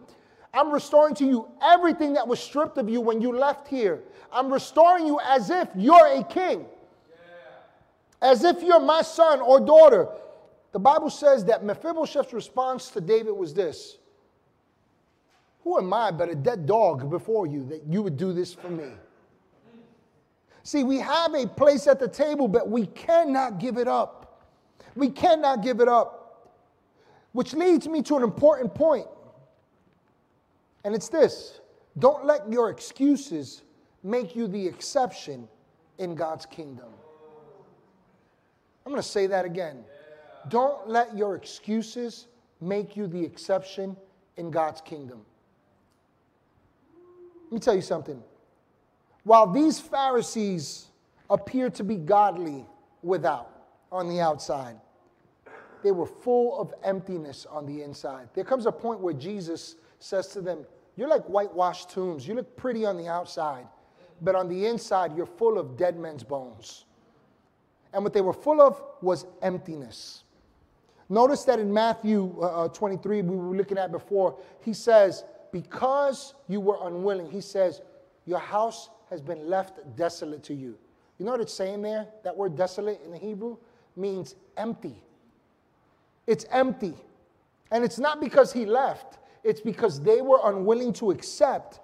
[0.54, 4.04] I'm restoring to you everything that was stripped of you when you left here.
[4.34, 6.66] I'm restoring you as if you're a king
[8.22, 10.08] as if you're my son or daughter.
[10.72, 13.98] The Bible says that Mephibosheth's response to David was this
[15.64, 18.70] Who am I but a dead dog before you that you would do this for
[18.70, 18.92] me?
[20.64, 24.44] See, we have a place at the table, but we cannot give it up.
[24.96, 26.52] We cannot give it up.
[27.32, 29.08] Which leads me to an important point.
[30.84, 31.60] And it's this
[32.00, 33.64] don't let your excuses
[34.04, 35.48] make you the exception
[35.98, 36.90] in God's kingdom.
[38.88, 39.84] I'm going to say that again.
[40.48, 42.28] Don't let your excuses
[42.62, 43.98] make you the exception
[44.38, 45.26] in God's kingdom.
[47.44, 48.24] Let me tell you something.
[49.26, 50.86] While these Pharisees
[51.30, 52.66] appeared to be godly
[53.04, 53.52] without,
[53.92, 54.78] on the outside,
[55.84, 58.30] they were full of emptiness on the inside.
[58.36, 60.60] There comes a point where Jesus says to them,
[60.96, 62.26] You're like whitewashed tombs.
[62.26, 63.68] You look pretty on the outside,
[64.22, 66.86] but on the inside, you're full of dead men's bones.
[67.98, 70.24] And what they were full of was emptiness.
[71.10, 76.36] Notice that in Matthew uh, uh 23, we were looking at before, he says, Because
[76.48, 77.82] you were unwilling, he says,
[78.28, 80.78] Your house has been left desolate to you.
[81.18, 82.06] You know what it's saying there?
[82.24, 83.58] That word desolate in the Hebrew
[83.96, 85.02] means empty.
[86.28, 86.94] It's empty.
[87.72, 91.80] And it's not because he left, it's because they were unwilling to accept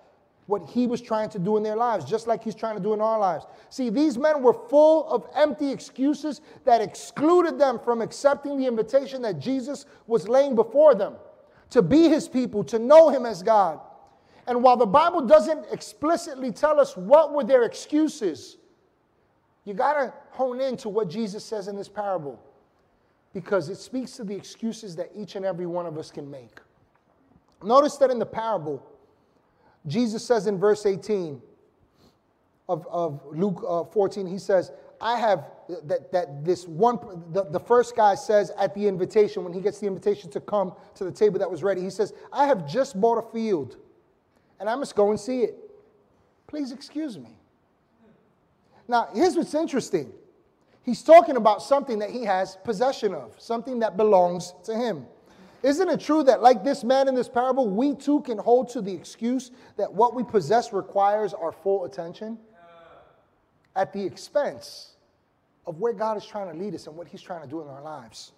[0.47, 2.93] what he was trying to do in their lives, just like he's trying to do
[2.93, 3.45] in our lives.
[3.69, 9.21] See, these men were full of empty excuses that excluded them from accepting the invitation
[9.21, 11.15] that Jesus was laying before them
[11.69, 13.79] to be his people, to know him as God.
[14.45, 18.57] And while the Bible doesn't explicitly tell us what were their excuses,
[19.65, 22.39] you got to hone in to what Jesus says in this parable
[23.33, 26.59] because it speaks to the excuses that each and every one of us can make.
[27.63, 28.85] Notice that in the parable,
[29.87, 31.41] Jesus says in verse 18
[32.69, 34.71] of, of Luke uh, 14, he says,
[35.01, 35.49] I have
[35.83, 36.97] that, that this one,
[37.31, 40.73] the, the first guy says at the invitation, when he gets the invitation to come
[40.95, 43.77] to the table that was ready, he says, I have just bought a field
[44.59, 45.55] and I must go and see it.
[46.47, 47.37] Please excuse me.
[48.87, 50.11] Now, here's what's interesting.
[50.83, 55.05] He's talking about something that he has possession of, something that belongs to him.
[55.63, 58.81] Isn't it true that, like this man in this parable, we too can hold to
[58.81, 62.37] the excuse that what we possess requires our full attention
[63.75, 64.97] at the expense
[65.65, 67.69] of where God is trying to lead us and what He's trying to do in
[67.69, 68.33] our lives,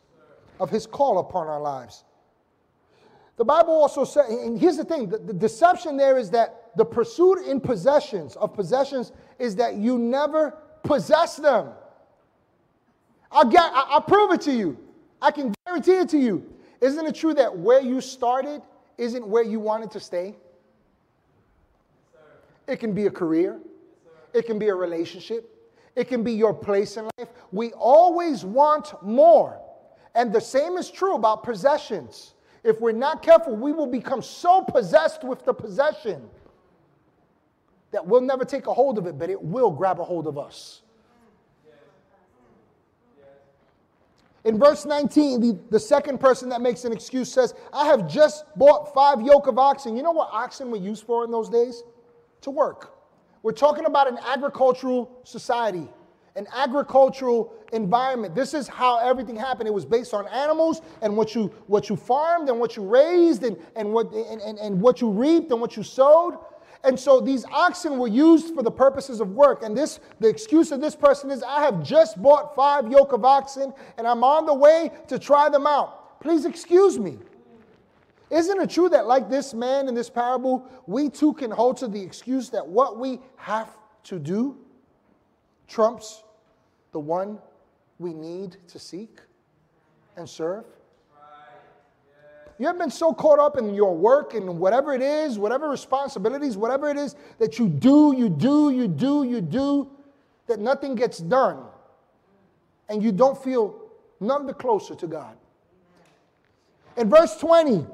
[0.60, 2.04] of His call upon our lives?
[3.38, 6.86] The Bible also says, and here's the thing the, the deception there is that the
[6.86, 11.70] pursuit in possessions, of possessions, is that you never possess them.
[13.32, 14.78] I'll, get, I'll prove it to you.
[15.22, 16.55] I can guarantee it to you.
[16.82, 18.62] Isn't it true that where you started
[18.98, 20.36] isn't where you wanted to stay?
[22.68, 23.60] It can be a career,
[24.34, 25.50] it can be a relationship,
[25.96, 27.30] it can be your place in life.
[27.52, 29.62] We always want more.
[30.16, 32.34] And the same is true about possessions.
[32.64, 36.30] If we're not careful, we will become so possessed with the possession
[37.92, 40.38] that we'll never take a hold of it, but it will grab a hold of
[40.38, 40.82] us.
[44.46, 48.46] In verse 19, the, the second person that makes an excuse says, I have just
[48.56, 49.98] bought five yoke of oxen.
[49.98, 51.84] You know what oxen were used for in those days?
[52.42, 52.96] To work.
[53.42, 55.90] We're talking about an agricultural society,
[56.36, 58.36] an agricultural environment.
[58.36, 59.68] This is how everything happened.
[59.68, 63.44] It was based on animals and what you, what you farmed and what you raised
[63.44, 66.38] and, and, what, and, and, and what you reaped and what you sowed.
[66.86, 69.64] And so these oxen were used for the purposes of work.
[69.64, 73.26] And this, the excuse of this person is, I have just bought five yoke of
[73.26, 76.20] oxen and I'm on the way to try them out.
[76.20, 77.18] Please excuse me.
[78.30, 81.88] Isn't it true that, like this man in this parable, we too can hold to
[81.88, 83.70] the excuse that what we have
[84.06, 84.58] to do
[85.68, 86.24] trumps
[86.92, 87.40] the one
[88.00, 89.20] we need to seek
[90.18, 90.66] and serve?
[92.58, 96.56] You have been so caught up in your work and whatever it is, whatever responsibilities,
[96.56, 99.90] whatever it is that you do, you do, you do, you do,
[100.48, 101.64] that nothing gets done.
[102.88, 103.82] And you don't feel
[104.20, 105.36] none the closer to God.
[106.96, 107.86] In verse 20,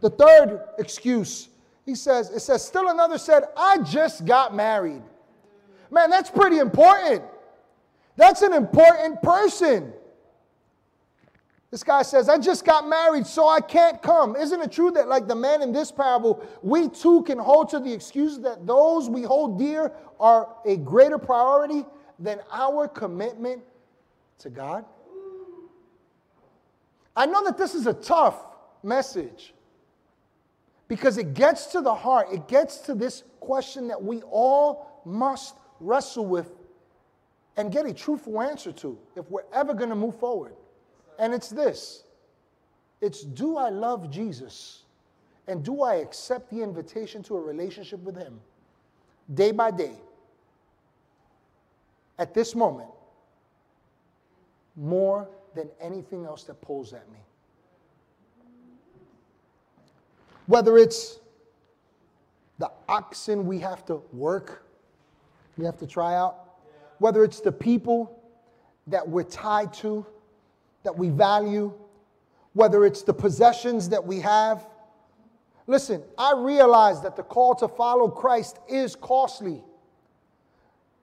[0.00, 1.48] the third excuse,
[1.86, 5.02] he says, it says, still another said, I just got married.
[5.90, 7.22] Man, that's pretty important.
[8.16, 9.92] That's an important person.
[11.70, 14.36] This guy says, I just got married, so I can't come.
[14.36, 17.78] Isn't it true that, like the man in this parable, we too can hold to
[17.78, 21.84] the excuse that those we hold dear are a greater priority
[22.18, 23.62] than our commitment
[24.38, 24.86] to God?
[27.14, 28.46] I know that this is a tough
[28.82, 29.52] message
[30.86, 35.54] because it gets to the heart, it gets to this question that we all must
[35.80, 36.50] wrestle with
[37.58, 40.54] and get a truthful answer to if we're ever going to move forward.
[41.18, 42.04] And it's this
[43.00, 44.84] it's do I love Jesus?
[45.46, 48.40] And do I accept the invitation to a relationship with Him
[49.32, 49.94] day by day?
[52.18, 52.90] At this moment,
[54.76, 57.18] more than anything else that pulls at me.
[60.46, 61.18] Whether it's
[62.58, 64.64] the oxen we have to work,
[65.56, 66.58] we have to try out,
[66.98, 68.20] whether it's the people
[68.86, 70.04] that we're tied to,
[70.82, 71.72] that we value,
[72.52, 74.66] whether it's the possessions that we have.
[75.66, 79.62] Listen, I realize that the call to follow Christ is costly.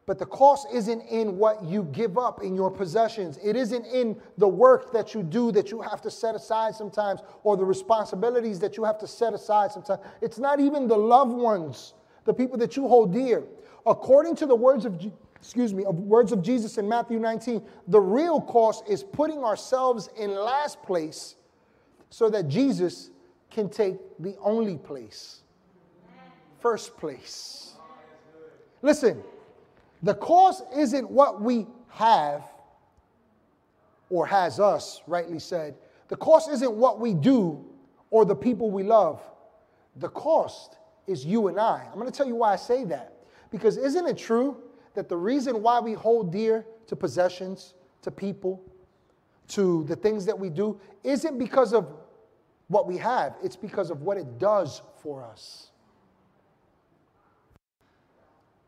[0.06, 3.40] But the cost isn't in what you give up in your possessions.
[3.44, 7.22] It isn't in the work that you do that you have to set aside sometimes
[7.44, 10.02] or the responsibilities that you have to set aside sometimes.
[10.22, 11.96] It's not even the loved ones,
[12.26, 13.44] the people that you hold dear.
[13.88, 15.00] According to the words of
[15.40, 20.10] excuse me, of words of Jesus in Matthew 19, the real cost is putting ourselves
[20.18, 21.36] in last place
[22.10, 23.12] so that Jesus
[23.50, 25.42] can take the only place.
[26.60, 27.74] First place.
[28.82, 29.22] Listen,
[30.04, 32.44] the cost isn't what we have
[34.10, 35.76] or has us, rightly said.
[36.08, 37.66] The cost isn't what we do
[38.12, 39.22] or the people we love.
[39.98, 40.78] The cost
[41.08, 41.88] is you and I.
[41.88, 43.14] I'm going to tell you why I say that.
[43.52, 44.58] Because isn't it true
[44.96, 48.62] that the reason why we hold dear to possessions, to people,
[49.50, 51.92] to the things that we do, isn't because of
[52.68, 55.72] what we have, it's because of what it does for us.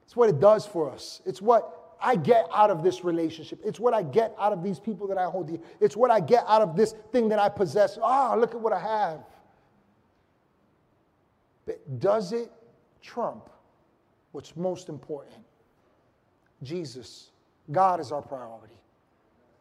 [0.06, 1.22] It's what it does for us.
[1.26, 3.60] It's what I get out of this relationship.
[3.66, 5.60] It's what I get out of these people that I hold dear.
[5.80, 7.98] It's what I get out of this thing that I possess.
[8.02, 9.20] Ah, oh, look at what I have.
[11.66, 12.52] But does it
[13.02, 13.50] trump
[14.32, 15.47] what's most important?
[16.64, 17.32] Jesus.
[17.72, 18.74] God is our priority.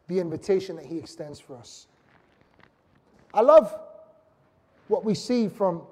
[0.09, 1.87] The invitation that He extends for us.
[3.35, 3.79] I love
[4.89, 5.83] what we see from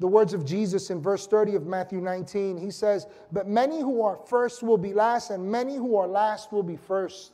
[0.00, 2.56] the words of Jesus in verse 30 of Matthew 19.
[2.56, 6.52] He says, But many who are first will be last, and many who are last
[6.52, 7.32] will be first.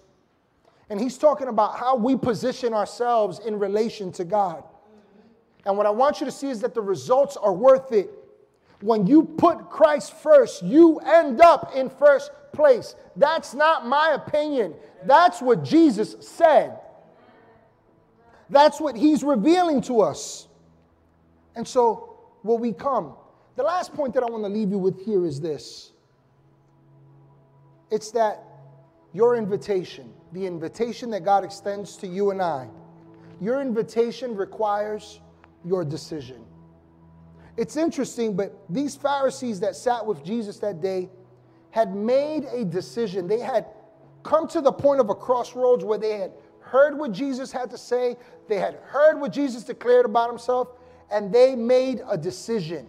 [0.90, 4.64] And he's talking about how we position ourselves in relation to God.
[5.64, 8.10] And what I want you to see is that the results are worth it.
[8.80, 12.94] When you put Christ first, you end up in first place.
[13.16, 14.74] That's not my opinion.
[15.04, 16.78] That's what Jesus said.
[18.48, 20.48] That's what he's revealing to us.
[21.54, 23.14] And so will we come?
[23.56, 25.92] The last point that I want to leave you with here is this
[27.90, 28.44] it's that
[29.12, 32.68] your invitation, the invitation that God extends to you and I,
[33.40, 35.20] your invitation requires
[35.64, 36.44] your decision.
[37.60, 41.10] It's interesting, but these Pharisees that sat with Jesus that day
[41.72, 43.28] had made a decision.
[43.28, 43.66] They had
[44.22, 47.76] come to the point of a crossroads where they had heard what Jesus had to
[47.76, 48.16] say,
[48.48, 50.68] they had heard what Jesus declared about himself,
[51.10, 52.86] and they made a decision.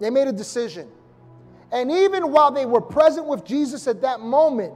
[0.00, 0.88] They made a decision.
[1.72, 4.74] And even while they were present with Jesus at that moment,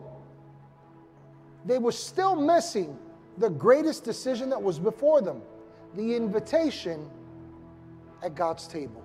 [1.67, 2.97] they were still missing
[3.37, 5.43] the greatest decision that was before them
[5.97, 7.11] the invitation
[8.23, 9.02] at God's table.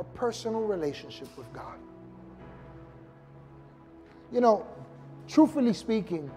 [0.00, 1.76] A personal relationship with God.
[4.32, 4.66] You know,
[5.28, 6.30] truthfully speaking,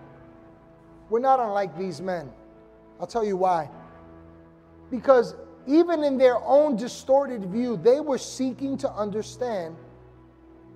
[1.10, 2.30] we're not unlike these men.
[3.00, 3.70] I'll tell you why.
[4.92, 5.36] Because
[5.66, 9.78] even in their own distorted view, they were seeking to understand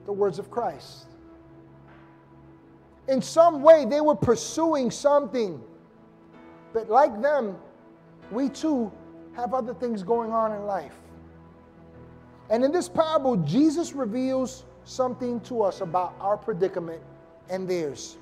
[0.06, 1.08] the words of Christ.
[3.10, 5.62] In some way, they were pursuing something.
[6.72, 7.58] But like them,
[8.32, 8.92] we too
[9.36, 10.96] have other things going on in life.
[12.50, 17.02] And in this parable, Jesus reveals something to us about our predicament
[17.50, 18.18] and theirs.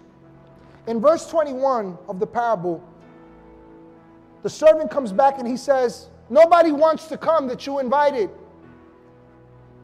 [0.87, 2.83] In verse 21 of the parable,
[4.43, 8.29] the servant comes back and he says, Nobody wants to come that you invited.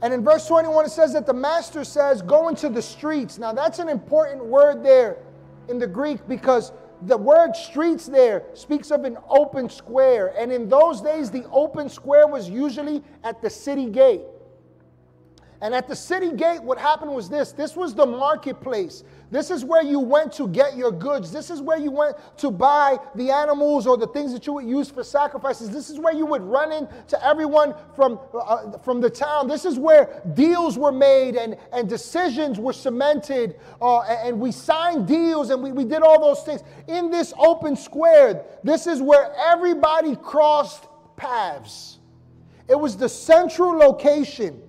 [0.02, 3.38] And in verse 21, it says that the master says, Go into the streets.
[3.38, 5.18] Now, that's an important word there
[5.70, 6.72] in the Greek because
[7.04, 10.34] the word streets there speaks of an open square.
[10.38, 14.22] And in those days, the open square was usually at the city gate.
[15.62, 19.04] And at the city gate, what happened was this this was the marketplace.
[19.30, 21.32] This is where you went to get your goods.
[21.32, 24.66] This is where you went to buy the animals or the things that you would
[24.66, 25.70] use for sacrifices.
[25.70, 29.48] This is where you would run into everyone from, uh, from the town.
[29.48, 33.58] This is where deals were made and, and decisions were cemented.
[33.82, 36.62] Uh, and we signed deals and we, we did all those things.
[36.88, 42.00] In this open square, this is where everybody crossed paths.
[42.68, 44.62] It was the central location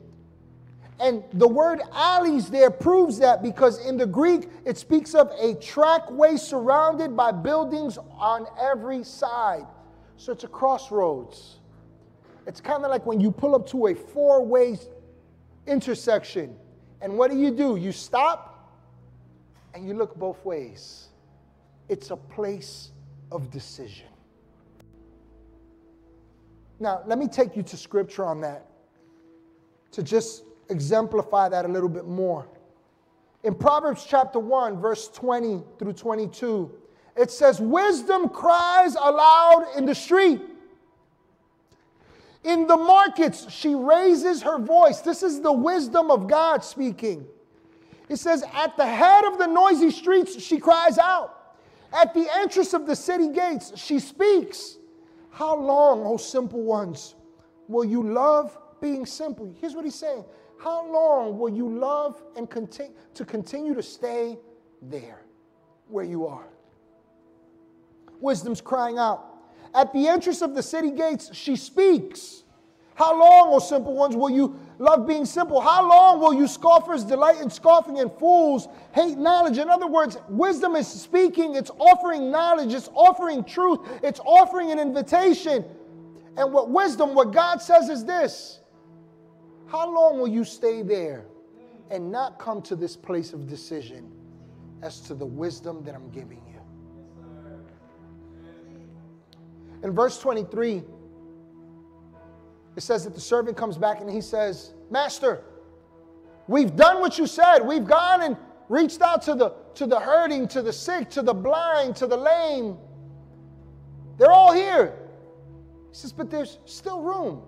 [1.03, 5.55] and the word alleys there proves that because in the Greek it speaks of a
[5.55, 9.66] trackway surrounded by buildings on every side.
[10.16, 11.59] So it's a crossroads.
[12.46, 14.78] It's kind of like when you pull up to a four way
[15.66, 16.55] intersection.
[17.00, 17.74] And what do you do?
[17.74, 18.78] You stop
[19.74, 21.09] and you look both ways.
[21.88, 22.92] it's a place
[23.32, 24.07] of decision.
[26.78, 28.66] Now, let me take you to scripture on that
[29.90, 32.49] to just exemplify that a little bit more.
[33.45, 36.70] In Proverbs chapter 1, verse 20 through 22,
[37.16, 40.41] it says, Wisdom cries aloud in the street.
[42.45, 45.01] In the markets, she raises her voice.
[45.01, 47.27] This is the wisdom of God speaking.
[48.09, 51.55] It says, At the head of the noisy streets, she cries out.
[51.93, 54.79] At the entrance of the city gates, she speaks.
[55.31, 57.14] How long, O simple ones,
[57.68, 59.55] will you love being simple?
[59.61, 60.25] Here's what he's saying
[60.62, 64.38] How long will you love and continue to continue to stay
[64.80, 65.22] there
[65.88, 66.46] where you are?
[68.20, 69.26] Wisdom's crying out.
[69.74, 72.44] At the entrance of the city gates, she speaks.
[72.94, 75.60] How long, O simple ones, will you love being simple?
[75.60, 79.58] How long will you scoffers delight in scoffing and fools hate knowledge?
[79.58, 84.78] In other words, wisdom is speaking, it's offering knowledge, it's offering truth, it's offering an
[84.78, 85.64] invitation.
[86.36, 88.60] And what wisdom, what God says is this
[89.73, 91.25] How long will you stay there
[91.91, 94.12] and not come to this place of decision
[94.83, 96.61] as to the wisdom that I'm giving you?
[99.83, 100.83] In verse 23,
[102.77, 105.43] it says that the servant comes back and he says, Master,
[106.49, 107.61] we've done what you said.
[107.61, 108.37] We've gone and
[108.68, 112.18] reached out to the, to the hurting, to the sick, to the blind, to the
[112.18, 112.77] lame.
[114.18, 114.99] They're all here.
[115.89, 117.45] He says, But there's still room.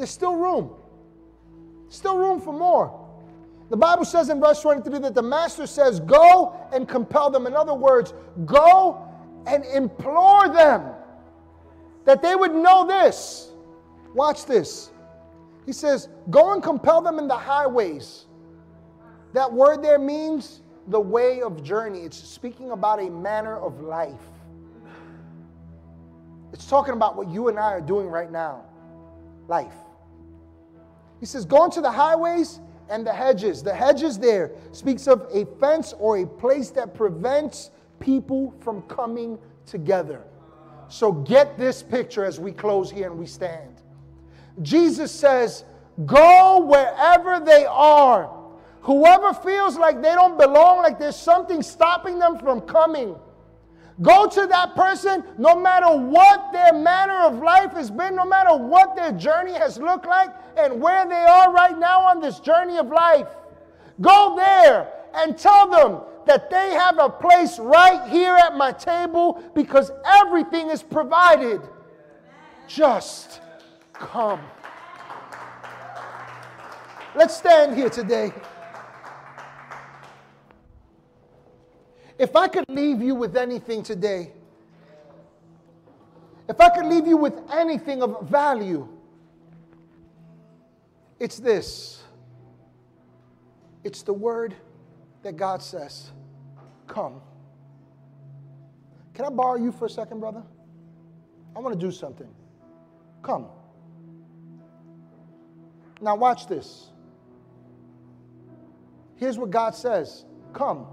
[0.00, 0.70] There's still room.
[1.90, 3.06] Still room for more.
[3.68, 7.46] The Bible says in verse 23 that the master says, Go and compel them.
[7.46, 8.14] In other words,
[8.46, 9.06] go
[9.46, 10.94] and implore them
[12.06, 13.50] that they would know this.
[14.14, 14.90] Watch this.
[15.66, 18.24] He says, Go and compel them in the highways.
[19.34, 22.00] That word there means the way of journey.
[22.04, 24.14] It's speaking about a manner of life.
[26.54, 28.64] It's talking about what you and I are doing right now
[29.50, 29.74] life.
[31.20, 33.62] He says, Go into the highways and the hedges.
[33.62, 39.38] The hedges there speaks of a fence or a place that prevents people from coming
[39.66, 40.24] together.
[40.88, 43.82] So get this picture as we close here and we stand.
[44.62, 45.64] Jesus says,
[46.06, 48.36] Go wherever they are.
[48.82, 53.14] Whoever feels like they don't belong, like there's something stopping them from coming,
[54.02, 58.56] go to that person no matter what their manner of life has been, no matter
[58.56, 62.78] what their journey has looked like, and where they are right now on this journey
[62.78, 63.28] of life.
[64.00, 69.42] Go there and tell them that they have a place right here at my table
[69.54, 71.60] because everything is provided.
[72.68, 73.40] Just
[73.92, 74.40] come.
[77.16, 78.32] Let's stand here today.
[82.20, 84.30] If I could leave you with anything today,
[86.46, 88.86] if I could leave you with anything of value,
[91.18, 92.02] it's this
[93.84, 94.54] it's the word
[95.22, 96.10] that God says,
[96.86, 97.22] Come.
[99.14, 100.42] Can I borrow you for a second, brother?
[101.56, 102.28] I want to do something.
[103.22, 103.46] Come.
[106.02, 106.90] Now, watch this.
[109.16, 110.86] Here's what God says Come.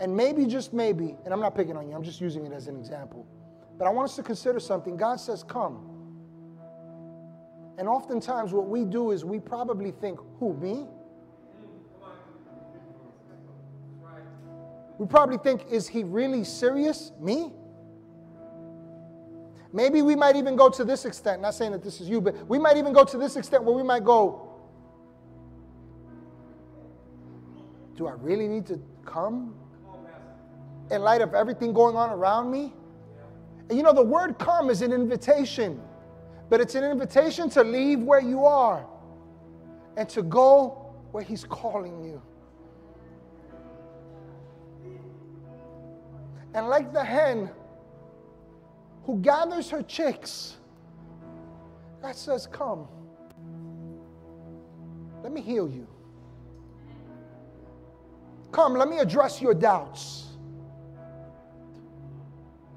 [0.00, 2.68] And maybe, just maybe, and I'm not picking on you, I'm just using it as
[2.68, 3.26] an example.
[3.78, 4.96] But I want us to consider something.
[4.96, 5.86] God says, Come.
[7.78, 10.86] And oftentimes, what we do is we probably think, Who, me?
[14.98, 17.12] We probably think, is he really serious?
[17.20, 17.52] Me?
[19.72, 22.34] Maybe we might even go to this extent, not saying that this is you, but
[22.48, 24.46] we might even go to this extent where we might go,
[27.96, 29.54] Do I really need to come
[30.90, 32.72] in light of everything going on around me?
[33.68, 35.80] And you know, the word come is an invitation,
[36.48, 38.86] but it's an invitation to leave where you are
[39.96, 42.20] and to go where He's calling you.
[46.54, 47.50] And like the hen
[49.04, 50.56] who gathers her chicks,
[52.02, 52.88] God says, Come,
[55.22, 55.86] let me heal you.
[58.52, 60.29] Come, let me address your doubts.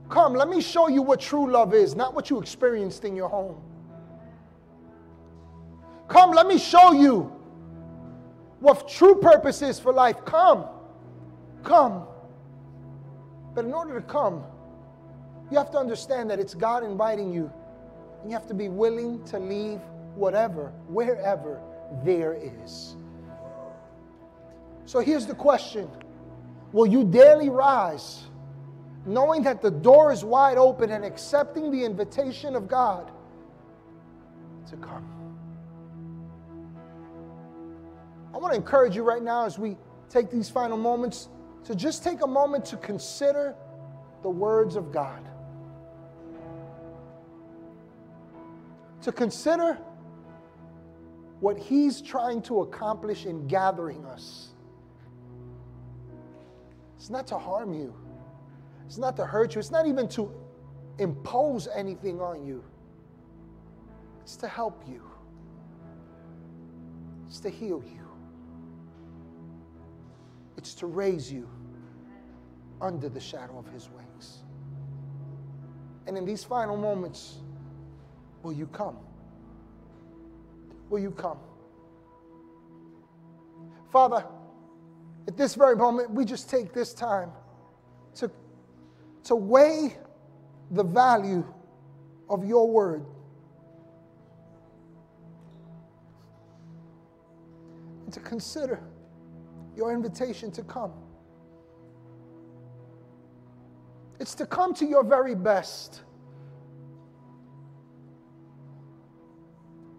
[0.09, 3.29] Come, let me show you what true love is, not what you experienced in your
[3.29, 3.61] home.
[6.07, 7.31] Come, let me show you
[8.59, 10.23] what true purpose is for life.
[10.25, 10.65] Come,
[11.63, 12.03] come.
[13.55, 14.43] But in order to come,
[15.51, 17.51] you have to understand that it's God inviting you.
[18.21, 19.79] And you have to be willing to leave
[20.15, 21.61] whatever, wherever
[22.03, 22.95] there is.
[24.85, 25.89] So here's the question
[26.71, 28.23] Will you daily rise,
[29.05, 33.11] knowing that the door is wide open and accepting the invitation of God
[34.69, 35.07] to come?
[38.33, 39.77] I want to encourage you right now as we
[40.09, 41.29] take these final moments
[41.65, 43.55] to just take a moment to consider
[44.21, 45.21] the words of God.
[49.01, 49.77] To consider
[51.39, 54.49] what He's trying to accomplish in gathering us.
[56.95, 57.93] It's not to harm you,
[58.93, 60.31] it's not to hurt you, it's not even to
[60.99, 62.63] impose anything on you.
[64.21, 65.01] It's to help you,
[67.25, 68.07] it's to heal you,
[70.57, 71.49] it's to raise you
[72.81, 74.43] under the shadow of His wings.
[76.05, 77.37] And in these final moments,
[78.43, 78.97] will you come?
[80.91, 81.39] Will you come?
[83.91, 84.23] Father,
[85.27, 87.31] at this very moment, we just take this time
[88.17, 88.29] to,
[89.25, 89.97] to weigh
[90.71, 91.45] the value
[92.29, 93.05] of your word.
[98.05, 98.81] And to consider
[99.75, 100.93] your invitation to come.
[104.19, 106.01] It's to come to your very best.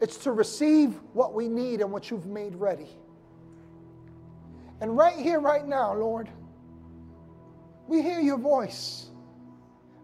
[0.00, 2.88] It's to receive what we need and what you've made ready.
[4.80, 6.28] And right here, right now, Lord,
[7.86, 9.06] we hear your voice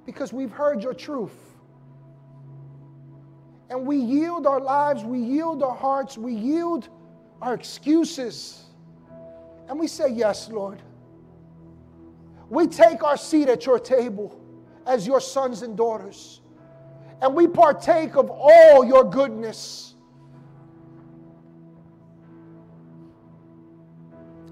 [0.06, 1.36] because we've heard your truth.
[3.68, 6.88] And we yield our lives, we yield our hearts, we yield
[7.40, 8.64] our excuses.
[9.68, 10.82] And we say, Yes, Lord.
[12.48, 14.38] We take our seat at your table
[14.84, 16.40] as your sons and daughters,
[17.22, 19.94] and we partake of all your goodness.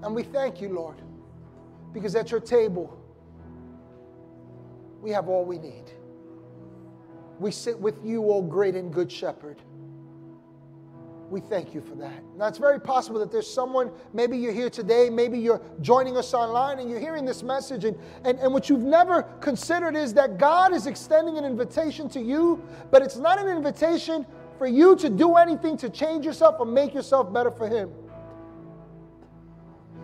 [0.01, 1.01] And we thank you, Lord,
[1.91, 2.98] because at your table,
[5.01, 5.85] we have all we need.
[7.39, 9.61] We sit with you, O great and good shepherd.
[11.29, 12.23] We thank you for that.
[12.35, 16.33] Now, it's very possible that there's someone, maybe you're here today, maybe you're joining us
[16.33, 17.95] online and you're hearing this message, and,
[18.25, 22.63] and, and what you've never considered is that God is extending an invitation to you,
[22.89, 24.25] but it's not an invitation
[24.57, 27.91] for you to do anything to change yourself or make yourself better for Him.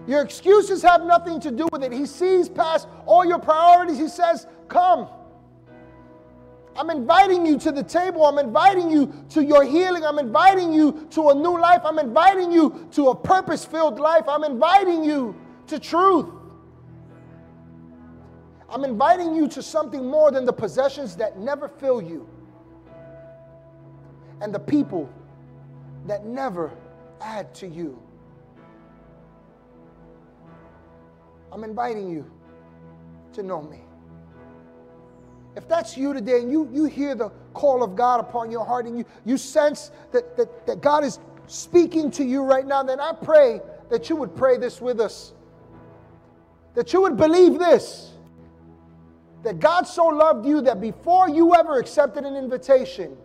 [0.07, 1.91] Your excuses have nothing to do with it.
[1.91, 3.97] He sees past all your priorities.
[3.97, 5.07] He says, Come.
[6.77, 8.25] I'm inviting you to the table.
[8.25, 10.03] I'm inviting you to your healing.
[10.03, 11.81] I'm inviting you to a new life.
[11.85, 14.25] I'm inviting you to a purpose filled life.
[14.27, 15.35] I'm inviting you
[15.67, 16.27] to truth.
[18.69, 22.27] I'm inviting you to something more than the possessions that never fill you
[24.41, 25.09] and the people
[26.07, 26.71] that never
[27.21, 28.04] add to you.
[31.55, 32.29] I'm inviting you
[33.31, 33.79] to know me.
[35.55, 38.87] If that's you today and you, you hear the call of God upon your heart
[38.87, 42.99] and you, you sense that, that, that God is speaking to you right now, then
[42.99, 45.31] I pray that you would pray this with us.
[46.73, 48.11] That you would believe this
[49.43, 53.15] that God so loved you that before you ever accepted an invitation,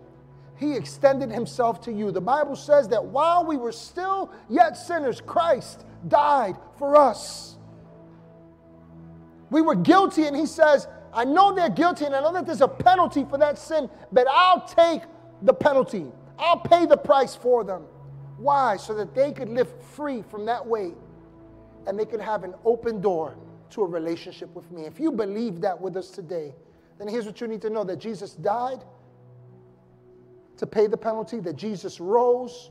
[0.57, 2.13] He extended Himself to you.
[2.13, 7.57] The Bible says that while we were still yet sinners, Christ died for us.
[9.51, 12.61] We were guilty, and He says, I know they're guilty and I know that there's
[12.61, 15.03] a penalty for that sin, but I'll take
[15.43, 16.07] the penalty.
[16.39, 17.85] I'll pay the price for them.
[18.39, 18.77] Why?
[18.77, 20.95] So that they could live free from that weight
[21.87, 23.37] and they could have an open door
[23.71, 24.87] to a relationship with me.
[24.87, 26.55] If you believe that with us today,
[26.99, 28.85] then here's what you need to know that Jesus died
[30.57, 32.71] to pay the penalty, that Jesus rose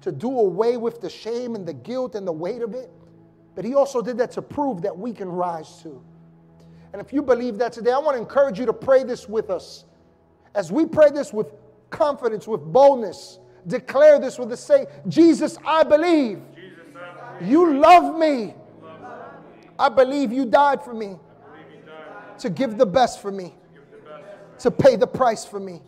[0.00, 2.90] to do away with the shame and the guilt and the weight of it.
[3.54, 6.02] But he also did that to prove that we can rise too.
[6.92, 9.50] And if you believe that today, I want to encourage you to pray this with
[9.50, 9.84] us.
[10.54, 11.52] As we pray this with
[11.90, 16.40] confidence, with boldness, declare this with the say, Jesus, I believe.
[16.54, 17.50] Jesus, I believe.
[17.50, 18.54] You love me.
[19.78, 21.16] I believe you died for me
[22.38, 23.54] to give the best for me,
[24.58, 25.80] to pay the price for me,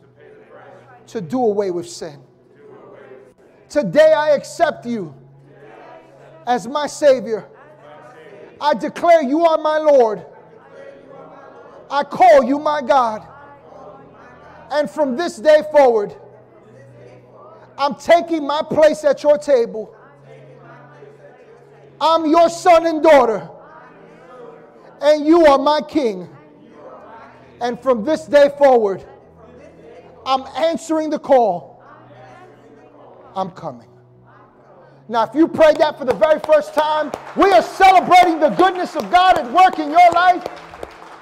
[1.09, 2.23] to do away with sin.
[3.69, 5.15] Today I accept you
[6.47, 7.49] as my Savior.
[8.63, 10.25] I declare you are my Lord.
[11.91, 13.27] I call you my God.
[14.71, 16.15] And from this day forward,
[17.77, 19.97] I'm taking my place at your table.
[22.01, 23.51] I'm your son and daughter.
[25.01, 26.29] And you are my king.
[27.61, 29.05] And from this day forward,
[30.25, 31.83] I'm answering the call.
[33.35, 33.92] I'm coming.
[35.13, 38.97] Now, if you prayed that for the very first time, we are celebrating the goodness
[38.97, 40.43] of God at work in your life.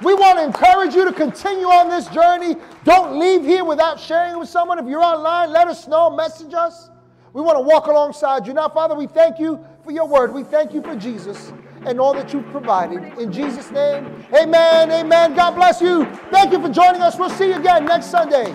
[0.01, 2.55] We want to encourage you to continue on this journey.
[2.85, 4.79] Don't leave here without sharing with someone.
[4.79, 6.89] If you're online, let us know, message us.
[7.33, 8.55] We want to walk alongside you.
[8.55, 10.33] Now, Father, we thank you for your word.
[10.33, 11.53] We thank you for Jesus
[11.85, 13.19] and all that you've provided.
[13.19, 15.35] In Jesus' name, amen, amen.
[15.35, 16.05] God bless you.
[16.31, 17.19] Thank you for joining us.
[17.19, 18.55] We'll see you again next Sunday.